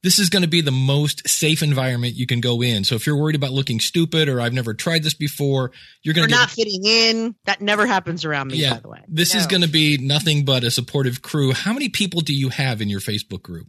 this 0.03 0.19
is 0.19 0.29
going 0.29 0.43
to 0.43 0.47
be 0.47 0.61
the 0.61 0.71
most 0.71 1.27
safe 1.27 1.63
environment 1.63 2.15
you 2.15 2.27
can 2.27 2.39
go 2.39 2.61
in. 2.61 2.83
So 2.83 2.95
if 2.95 3.07
you're 3.07 3.17
worried 3.17 3.35
about 3.35 3.51
looking 3.51 3.79
stupid 3.79 4.29
or 4.29 4.39
I've 4.39 4.53
never 4.53 4.73
tried 4.73 5.03
this 5.03 5.13
before, 5.13 5.71
you're 6.03 6.13
going 6.13 6.29
to 6.29 6.35
not 6.35 6.51
fitting 6.51 6.85
in. 6.85 7.35
That 7.45 7.61
never 7.61 7.85
happens 7.87 8.23
around 8.23 8.49
me, 8.49 8.57
yeah, 8.57 8.75
by 8.75 8.79
the 8.79 8.89
way. 8.89 9.03
this 9.07 9.33
is 9.33 9.47
going 9.47 9.63
to 9.63 9.69
be 9.69 9.97
nothing 9.97 10.45
but 10.45 10.63
a 10.63 10.71
supportive 10.71 11.21
crew. 11.21 11.51
How 11.51 11.73
many 11.73 11.89
people 11.89 12.21
do 12.21 12.33
you 12.33 12.49
have 12.49 12.81
in 12.81 12.89
your 12.89 12.99
Facebook 12.99 13.41
group? 13.41 13.67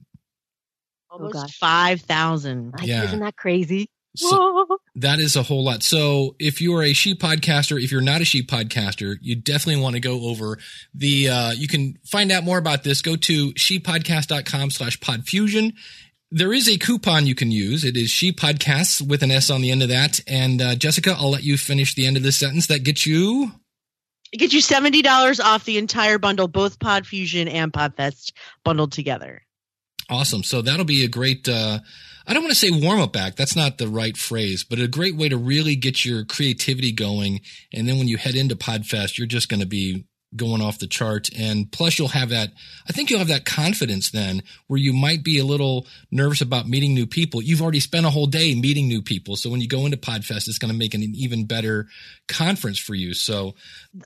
Almost 1.11 1.35
gosh. 1.35 1.59
5,000. 1.59 2.75
Yeah. 2.83 3.05
Isn't 3.05 3.21
that 3.21 3.37
crazy? 3.37 3.91
So, 4.15 4.67
That 4.97 5.21
is 5.21 5.37
a 5.37 5.45
whole 5.45 5.65
lot. 5.65 5.85
So 5.85 6.35
if 6.41 6.61
you 6.61 6.75
are 6.77 6.83
a 6.83 6.93
sheep 6.93 7.21
podcaster, 7.21 7.81
if 7.81 7.93
you're 7.93 8.01
not 8.01 8.21
a 8.21 8.25
sheep 8.25 8.51
podcaster, 8.51 9.15
you 9.21 9.37
definitely 9.37 9.81
want 9.81 9.95
to 9.95 10.01
go 10.01 10.23
over 10.23 10.59
the, 10.93 11.29
uh, 11.29 11.53
you 11.53 11.69
can 11.69 11.97
find 12.05 12.33
out 12.33 12.43
more 12.43 12.59
about 12.59 12.83
this. 12.83 13.01
Go 13.01 13.15
to 13.15 13.53
shepodcast.com 13.53 14.71
slash 14.71 14.99
podfusion. 14.99 15.75
There 16.31 16.53
is 16.53 16.69
a 16.69 16.77
coupon 16.77 17.27
you 17.27 17.35
can 17.35 17.51
use. 17.51 17.85
It 17.85 17.97
is 17.97 18.11
she 18.11 18.33
podcasts 18.33 19.01
with 19.01 19.23
an 19.23 19.31
S 19.31 19.49
on 19.49 19.63
the 19.63 19.71
end 19.71 19.83
of 19.83 19.89
that. 19.89 20.21
And, 20.27 20.61
uh, 20.61 20.75
Jessica, 20.75 21.17
I'll 21.19 21.31
let 21.31 21.43
you 21.43 21.57
finish 21.57 21.95
the 21.95 22.07
end 22.07 22.19
of 22.19 22.23
this 22.23 22.37
sentence. 22.37 22.67
That 22.67 22.85
gets 22.85 23.07
you. 23.07 23.53
It 24.31 24.37
gets 24.37 24.53
you 24.53 24.61
$70 24.61 25.43
off 25.43 25.65
the 25.65 25.79
entire 25.79 26.19
bundle, 26.19 26.49
both 26.49 26.79
Pod 26.79 27.07
Fusion 27.07 27.49
and 27.49 27.73
Podfest 27.73 28.33
bundled 28.63 28.93
together. 28.93 29.41
Awesome. 30.11 30.43
So 30.43 30.61
that'll 30.61 30.85
be 30.85 31.05
a 31.05 31.09
great, 31.09 31.49
uh, 31.49 31.81
I 32.27 32.35
don't 32.35 32.43
want 32.43 32.53
to 32.53 32.59
say 32.59 32.71
warm 32.71 33.01
up 33.01 33.17
act. 33.17 33.37
That's 33.39 33.57
not 33.57 33.79
the 33.79 33.89
right 33.89 34.17
phrase, 34.17 34.65
but 34.65 34.79
a 34.79 34.89
great 34.89 35.17
way 35.17 35.31
to 35.31 35.37
really 35.39 35.77
get 35.77 36.05
your 36.05 36.25
creativity 36.25 36.93
going. 36.93 37.41
And 37.73 37.89
then 37.89 37.97
when 37.99 38.09
you 38.09 38.19
head 38.19 38.35
into 38.35 38.57
Podfest, 38.57 39.17
you're 39.17 39.27
just 39.27 39.49
going 39.49 39.61
to 39.61 39.67
be 39.67 40.05
going 40.37 40.61
off 40.61 40.79
the 40.79 40.87
chart. 40.87 41.31
And 41.37 41.71
plus 41.71 41.99
you'll 41.99 42.09
have 42.09 42.29
that, 42.29 42.51
I 42.89 42.93
think 42.93 43.11
you'll 43.11 43.19
have 43.19 43.29
that 43.29 43.45
confidence 43.45 44.11
then 44.11 44.43
where 44.67 44.79
you 44.79 44.93
might 44.93 45.23
be 45.23 45.39
a 45.39 45.45
little 45.45 45.87
nervous 46.11 46.41
about 46.41 46.69
meeting 46.69 46.95
new 46.95 47.07
people. 47.07 47.41
You've 47.41 47.63
already 47.63 47.81
spent 47.81 48.07
a 48.07 48.11
whole 48.11 48.27
day 48.27 48.55
meeting 48.55 48.89
new 48.89 49.03
people. 49.03 49.37
So 49.37 49.51
when 49.51 49.61
you 49.61 49.69
go 49.69 49.85
into 49.85 49.97
Podfest, 49.97 50.49
it's 50.49 50.59
going 50.59 50.73
to 50.73 50.79
make 50.79 50.95
an 50.95 51.03
even 51.03 51.47
better 51.47 51.87
conference 52.29 52.79
for 52.79 52.95
you. 52.95 53.15
So 53.15 53.55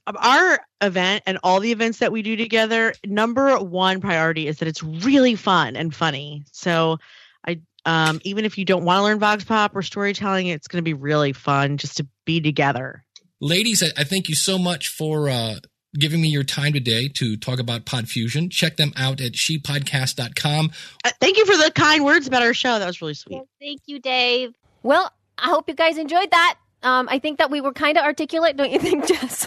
Our 0.07 0.61
event 0.81 1.25
and 1.27 1.39
all 1.43 1.61
the 1.61 1.73
events 1.73 1.99
that 1.99 2.13
we 2.13 2.23
do 2.23 2.37
together, 2.37 2.95
number 3.05 3.59
one 3.59 4.01
priority 4.01 4.47
is 4.47 4.59
that 4.59 4.69
it's 4.69 4.83
really 4.83 5.35
fun 5.35 5.77
and 5.77 5.95
funny. 5.95 6.45
So 6.53 6.99
I 7.47 7.61
um, 7.85 8.21
even 8.23 8.45
if 8.45 8.59
you 8.59 8.65
don't 8.65 8.85
want 8.85 8.99
to 8.99 9.03
learn 9.03 9.19
Vox 9.19 9.43
Pop 9.43 9.75
or 9.75 9.83
storytelling, 9.83 10.47
it's 10.47 10.69
going 10.69 10.79
to 10.79 10.89
be 10.89 10.95
really 10.95 11.33
fun 11.33 11.79
just 11.79 11.97
to 11.97 12.07
be 12.25 12.41
together. 12.41 13.05
ladies, 13.41 13.83
I, 13.83 13.89
I 14.01 14.05
thank 14.05 14.29
you 14.29 14.37
so 14.37 14.57
much 14.57 14.89
for 14.89 15.29
uh, 15.29 15.57
giving 15.99 16.21
me 16.21 16.29
your 16.29 16.45
time 16.45 16.73
today 16.73 17.09
to 17.09 17.37
talk 17.37 17.59
about 17.59 17.85
Podfusion. 17.85 18.51
Check 18.51 18.77
them 18.77 18.93
out 18.97 19.21
at 19.21 19.33
shepodcast.com. 19.33 20.71
Uh, 21.05 21.11
thank 21.21 21.37
you 21.37 21.47
for 21.47 21.57
the 21.57 21.71
kind 21.75 22.05
words 22.05 22.27
about 22.27 22.43
our 22.43 22.55
show. 22.55 22.79
That 22.79 22.87
was 22.87 23.01
really 23.03 23.15
sweet. 23.15 23.37
Yes, 23.37 23.47
thank 23.61 23.81
you, 23.87 24.01
Dave. 24.01 24.55
Well, 24.83 25.13
I 25.39 25.49
hope 25.49 25.69
you 25.69 25.75
guys 25.75 25.99
enjoyed 25.99 26.31
that. 26.31 26.59
Um, 26.83 27.09
I 27.09 27.21
think 27.21 27.39
that 27.39 27.49
we 27.51 27.61
were 27.61 27.73
kind 27.73 27.97
of 27.97 28.05
articulate, 28.05 28.57
don't 28.57 28.73
you 28.73 28.79
think, 28.81 29.07
Jess? 29.09 29.47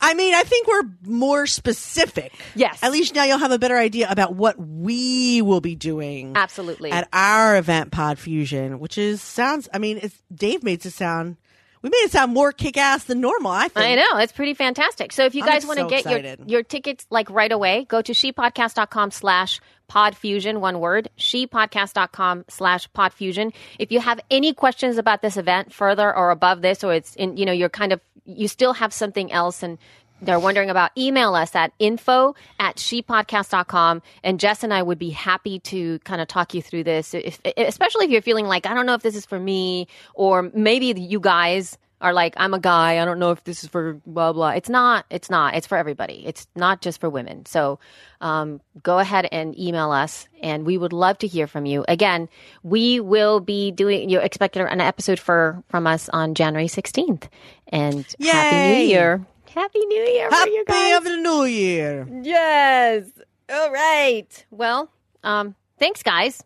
I 0.00 0.14
mean, 0.14 0.34
I 0.34 0.44
think 0.44 0.68
we're 0.68 0.82
more 1.04 1.46
specific. 1.48 2.32
yes, 2.54 2.80
At 2.80 2.92
least 2.92 3.14
now 3.14 3.24
you'll 3.24 3.38
have 3.38 3.50
a 3.50 3.58
better 3.58 3.76
idea 3.76 4.08
about 4.08 4.36
what 4.36 4.56
we 4.58 5.42
will 5.42 5.60
be 5.60 5.74
doing 5.74 6.32
absolutely. 6.36 6.92
at 6.92 7.08
our 7.12 7.56
event, 7.56 7.90
Pod 7.90 8.20
Fusion, 8.20 8.78
which 8.78 8.98
is 8.98 9.20
sounds. 9.20 9.68
I 9.74 9.78
mean, 9.78 9.98
it's 10.00 10.22
Dave 10.32 10.62
made 10.62 10.84
it 10.86 10.90
sound. 10.92 11.38
We 11.84 11.90
made 11.90 12.06
it 12.06 12.12
sound 12.12 12.32
more 12.32 12.50
kick 12.50 12.78
ass 12.78 13.04
than 13.04 13.20
normal. 13.20 13.50
I 13.50 13.68
think. 13.68 13.84
I 13.84 13.94
know 13.94 14.16
it's 14.16 14.32
pretty 14.32 14.54
fantastic. 14.54 15.12
So 15.12 15.26
if 15.26 15.34
you 15.34 15.42
I'm 15.42 15.48
guys 15.48 15.66
want 15.66 15.80
to 15.80 15.84
so 15.84 15.88
get 15.90 16.06
your 16.10 16.36
your 16.46 16.62
tickets 16.62 17.06
like 17.10 17.28
right 17.28 17.52
away, 17.52 17.84
go 17.84 18.00
to 18.00 18.12
shepodcast.com 18.12 19.10
slash 19.10 19.60
podfusion, 19.90 20.60
one 20.60 20.80
word, 20.80 21.10
shepodcast.com 21.18 22.46
slash 22.48 22.90
podfusion. 22.92 23.52
If 23.78 23.92
you 23.92 24.00
have 24.00 24.18
any 24.30 24.54
questions 24.54 24.96
about 24.96 25.20
this 25.20 25.36
event 25.36 25.74
further 25.74 26.16
or 26.16 26.30
above 26.30 26.62
this, 26.62 26.82
or 26.82 26.94
it's 26.94 27.14
in, 27.16 27.36
you 27.36 27.44
know, 27.44 27.52
you're 27.52 27.68
kind 27.68 27.92
of, 27.92 28.00
you 28.24 28.48
still 28.48 28.72
have 28.72 28.94
something 28.94 29.30
else 29.30 29.62
and 29.62 29.76
they're 30.22 30.40
wondering 30.40 30.70
about, 30.70 30.90
email 30.96 31.34
us 31.34 31.54
at 31.54 31.72
info 31.78 32.34
at 32.58 32.76
shepodcast.com. 32.76 34.02
And 34.22 34.40
Jess 34.40 34.62
and 34.62 34.72
I 34.72 34.82
would 34.82 34.98
be 34.98 35.10
happy 35.10 35.58
to 35.60 35.98
kind 36.00 36.20
of 36.20 36.28
talk 36.28 36.54
you 36.54 36.62
through 36.62 36.84
this, 36.84 37.14
if, 37.14 37.40
especially 37.56 38.06
if 38.06 38.10
you're 38.10 38.22
feeling 38.22 38.46
like, 38.46 38.66
I 38.66 38.74
don't 38.74 38.86
know 38.86 38.94
if 38.94 39.02
this 39.02 39.16
is 39.16 39.26
for 39.26 39.38
me, 39.38 39.88
or 40.14 40.50
maybe 40.54 40.86
you 40.86 41.20
guys 41.20 41.78
are 42.00 42.12
like, 42.12 42.34
I'm 42.36 42.52
a 42.52 42.60
guy. 42.60 43.00
I 43.00 43.04
don't 43.04 43.18
know 43.18 43.30
if 43.30 43.44
this 43.44 43.64
is 43.64 43.70
for 43.70 43.94
blah, 44.04 44.32
blah. 44.32 44.50
It's 44.50 44.68
not. 44.68 45.06
It's 45.10 45.30
not. 45.30 45.54
It's 45.54 45.66
for 45.66 45.78
everybody. 45.78 46.22
It's 46.26 46.46
not 46.54 46.82
just 46.82 47.00
for 47.00 47.08
women. 47.08 47.46
So 47.46 47.78
um, 48.20 48.60
go 48.82 48.98
ahead 48.98 49.26
and 49.32 49.58
email 49.58 49.90
us, 49.90 50.28
and 50.42 50.66
we 50.66 50.76
would 50.76 50.92
love 50.92 51.18
to 51.18 51.26
hear 51.26 51.46
from 51.46 51.64
you. 51.64 51.84
Again, 51.88 52.28
we 52.62 53.00
will 53.00 53.40
be 53.40 53.70
doing, 53.70 54.10
you 54.10 54.20
expect 54.20 54.56
an 54.56 54.80
episode 54.80 55.18
for 55.18 55.62
from 55.68 55.86
us 55.86 56.10
on 56.10 56.34
January 56.34 56.68
16th. 56.68 57.28
And 57.68 58.06
Happy 58.20 58.82
New 58.82 58.88
Year. 58.88 59.26
Happy 59.54 59.86
New 59.86 60.02
Year 60.02 60.28
for 60.30 60.48
you 60.48 60.64
Happy 60.66 60.90
guys. 60.90 60.96
of 60.98 61.04
the 61.04 61.16
New 61.16 61.44
Year. 61.44 62.08
Yes. 62.22 63.04
All 63.48 63.70
right. 63.70 64.46
Well, 64.50 64.90
um, 65.22 65.54
thanks, 65.78 66.02
guys. 66.02 66.42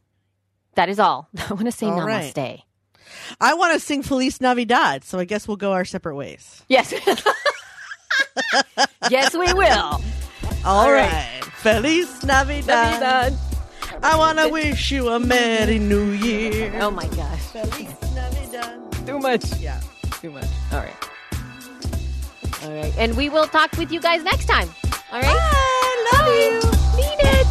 That 0.74 0.88
is 0.90 0.98
all. 0.98 1.28
I 1.48 1.54
want 1.54 1.64
to 1.66 1.72
say 1.72 1.86
All 1.86 2.02
right. 2.02 2.34
namaste. 2.34 2.62
I 3.40 3.54
want 3.54 3.72
to 3.72 3.80
sing 3.80 4.02
Feliz 4.02 4.40
Navidad, 4.40 5.04
so 5.04 5.18
I 5.18 5.24
guess 5.24 5.48
we'll 5.48 5.56
go 5.56 5.72
our 5.72 5.86
separate 5.86 6.16
ways. 6.16 6.62
Yes. 6.68 6.92
yes, 9.10 9.34
we 9.34 9.52
will. 9.54 10.00
All 10.64 10.92
right. 10.92 11.10
right. 11.10 11.40
Feliz 11.62 12.22
Navidad. 12.24 13.34
I 14.02 14.16
want 14.16 14.38
to 14.38 14.48
wish 14.48 14.92
you 14.92 15.08
a 15.08 15.18
Merry 15.18 15.78
New 15.78 16.10
Year. 16.10 16.72
Oh 16.80 16.90
my 16.90 17.06
gosh. 17.08 17.40
Feliz 17.40 17.88
Navidad. 18.14 19.06
Too 19.06 19.18
much. 19.18 19.44
Yeah. 19.58 19.80
Too 20.20 20.30
much. 20.30 20.46
All 20.72 20.80
right. 20.80 21.07
All 22.62 22.72
right. 22.72 22.94
And 22.98 23.16
we 23.16 23.28
will 23.28 23.46
talk 23.46 23.72
with 23.76 23.92
you 23.92 24.00
guys 24.00 24.22
next 24.22 24.46
time. 24.46 24.68
All 25.12 25.20
right. 25.20 25.36
I 25.40 26.10
love 26.12 26.28
you. 26.34 26.60
Mean 26.96 27.18
it. 27.20 27.46